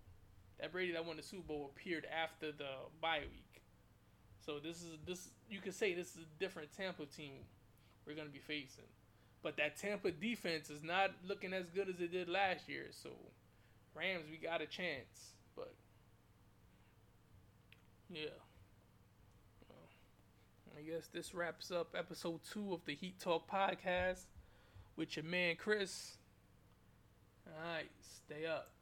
That 0.60 0.72
Brady 0.72 0.92
that 0.92 1.04
won 1.04 1.16
the 1.16 1.22
Super 1.22 1.42
Bowl 1.42 1.72
appeared 1.74 2.06
after 2.06 2.52
the 2.52 2.68
bye 3.00 3.20
week. 3.20 3.62
So 4.44 4.58
this 4.58 4.76
is 4.76 4.98
this 5.06 5.30
you 5.48 5.60
could 5.60 5.74
say 5.74 5.94
this 5.94 6.10
is 6.10 6.22
a 6.22 6.38
different 6.38 6.68
Tampa 6.76 7.06
team 7.06 7.44
we're 8.06 8.14
gonna 8.14 8.28
be 8.28 8.38
facing. 8.38 8.84
But 9.46 9.58
that 9.58 9.76
Tampa 9.76 10.10
defense 10.10 10.70
is 10.70 10.82
not 10.82 11.12
looking 11.24 11.52
as 11.52 11.66
good 11.72 11.88
as 11.88 12.00
it 12.00 12.10
did 12.10 12.28
last 12.28 12.68
year. 12.68 12.86
So 12.90 13.10
Rams 13.94 14.24
we 14.28 14.38
got 14.38 14.60
a 14.60 14.66
chance. 14.66 15.34
But 15.54 15.72
yeah. 18.10 18.30
I 20.76 20.82
guess 20.82 21.06
this 21.12 21.32
wraps 21.32 21.70
up 21.70 21.94
episode 21.96 22.40
two 22.52 22.74
of 22.74 22.80
the 22.86 22.96
Heat 22.96 23.20
Talk 23.20 23.48
podcast 23.48 24.24
with 24.96 25.14
your 25.16 25.24
man 25.24 25.54
Chris. 25.54 26.16
Alright, 27.48 27.92
stay 28.00 28.46
up. 28.46 28.72